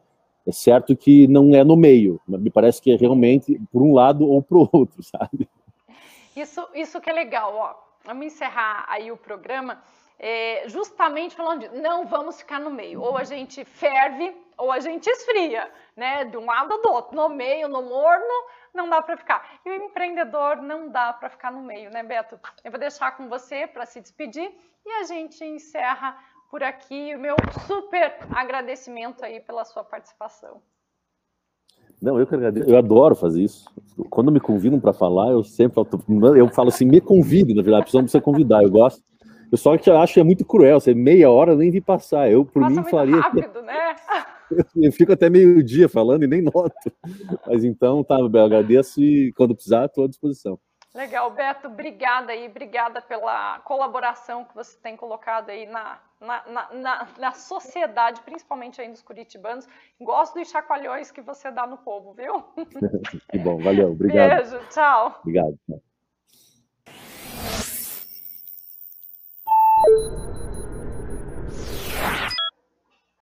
É 0.46 0.52
certo 0.52 0.96
que 0.96 1.28
não 1.28 1.54
é 1.54 1.64
no 1.64 1.76
meio, 1.76 2.20
me 2.28 2.50
parece 2.50 2.82
que 2.82 2.92
é 2.92 2.96
realmente 2.96 3.60
por 3.72 3.82
um 3.82 3.94
lado 3.94 4.26
ou 4.26 4.42
para 4.42 4.58
o 4.58 4.68
outro, 4.72 5.02
sabe? 5.04 5.48
Isso, 6.36 6.66
isso 6.76 7.02
que 7.02 7.10
é 7.10 7.14
legal, 7.14 7.54
ó. 7.56 7.76
Vamos 8.06 8.28
encerrar 8.28 8.86
aí 8.88 9.12
o 9.12 9.18
programa 9.18 9.82
é, 10.20 10.64
justamente 10.68 11.36
falando 11.36 11.62
de 11.62 11.70
não 11.80 12.06
vamos 12.06 12.40
ficar 12.40 12.60
no 12.60 12.70
meio. 12.70 13.02
Ou 13.02 13.18
a 13.18 13.24
gente 13.24 13.64
ferve 13.64 14.36
ou 14.58 14.72
a 14.72 14.80
gente 14.80 15.08
esfria, 15.08 15.72
né? 15.96 16.26
De 16.26 16.38
um 16.38 16.46
lado 16.46 16.72
ou 16.72 16.82
do 16.82 16.90
outro. 16.92 17.16
No 17.16 17.30
meio, 17.30 17.68
no 17.68 17.84
morno, 17.84 18.46
não 18.74 18.90
dá 18.90 19.02
para 19.02 19.18
ficar. 19.18 19.60
E 19.66 19.70
o 19.70 19.76
empreendedor 19.76 20.58
não 20.58 20.90
dá 20.90 21.14
para 21.14 21.30
ficar 21.30 21.52
no 21.52 21.62
meio, 21.62 21.92
né, 21.92 22.04
Beto? 22.04 22.40
Eu 22.64 22.72
vou 22.72 22.80
deixar 22.80 23.16
com 23.16 23.30
você 23.30 23.68
para 23.68 23.86
se 23.86 24.02
despedir 24.02 24.52
e 24.86 24.92
a 24.94 25.04
gente 25.04 25.44
encerra 25.44 26.18
por 26.50 26.64
aqui. 26.64 27.14
O 27.16 27.20
meu 27.20 27.36
super 27.68 28.18
agradecimento 28.36 29.24
aí 29.24 29.40
pela 29.40 29.64
sua 29.64 29.84
participação. 29.84 30.62
Não, 32.02 32.20
eu 32.20 32.28
que 32.28 32.36
agradeço. 32.36 32.70
Eu 32.70 32.78
adoro 32.78 33.16
fazer 33.16 33.44
isso. 33.44 33.66
Quando 34.10 34.32
me 34.32 34.40
convidam 34.40 34.80
para 34.80 34.94
falar, 34.94 35.32
eu 35.32 35.44
sempre 35.44 35.80
eu 36.38 36.50
falo 36.50 36.70
assim, 36.70 36.86
me 36.86 37.02
convide, 37.02 37.56
na 37.56 37.64
verdade, 37.64 37.84
precisamos 37.84 38.12
você 38.12 38.22
convidar. 38.22 38.64
Eu 38.64 38.70
gosto. 38.70 39.04
Eu 39.52 39.58
só 39.58 39.78
que 39.78 39.90
acho 39.90 40.14
que 40.14 40.20
é 40.20 40.24
muito 40.24 40.46
cruel. 40.46 40.80
Você 40.80 40.94
meia 40.94 41.30
hora 41.30 41.52
eu 41.52 41.58
nem 41.58 41.72
vi 41.72 41.82
passar. 41.82 42.30
Eu, 42.30 42.46
por 42.46 42.62
Passa 42.62 42.82
mim, 42.82 42.90
faria. 42.90 43.20
rápido, 43.20 43.62
né? 43.62 43.96
Eu 44.76 44.94
fico 44.94 45.12
até 45.12 45.30
meio 45.30 45.62
dia 45.62 45.90
falando 45.90 46.24
e 46.24 46.28
nem 46.28 46.42
noto. 46.42 46.90
Mas 47.46 47.66
então, 47.66 48.02
tá, 48.02 48.16
Bel, 48.30 48.46
agradeço 48.46 49.02
e 49.02 49.34
quando 49.34 49.54
precisar, 49.54 49.86
estou 49.86 50.06
à 50.06 50.08
disposição. 50.08 50.58
Legal, 50.96 51.30
Beto, 51.30 51.68
obrigada 51.68 52.32
aí, 52.32 52.48
obrigada 52.48 53.02
pela 53.02 53.60
colaboração 53.60 54.46
que 54.46 54.56
você 54.56 54.76
tem 54.80 54.96
colocado 54.96 55.50
aí 55.50 55.68
na, 55.68 56.00
na, 56.20 56.74
na, 56.74 57.08
na, 57.20 57.32
sociedade, 57.34 58.22
principalmente 58.22 58.82
aí 58.82 58.88
nos 58.88 59.04
curitibanos. 59.04 59.68
Gosto 60.02 60.40
dos 60.40 60.50
chacoalhões 60.50 61.12
que 61.12 61.22
você 61.22 61.52
dá 61.52 61.68
no 61.68 61.78
povo, 61.78 62.14
viu? 62.14 62.42
que 63.30 63.38
bom, 63.38 63.60
valeu, 63.60 63.92
obrigado. 63.92 64.50
Beijo, 64.50 64.60
tchau. 64.70 65.20
Obrigado. 65.22 65.60
Tchau. 65.68 65.82
Thank 69.98 70.12
you. 70.14 70.27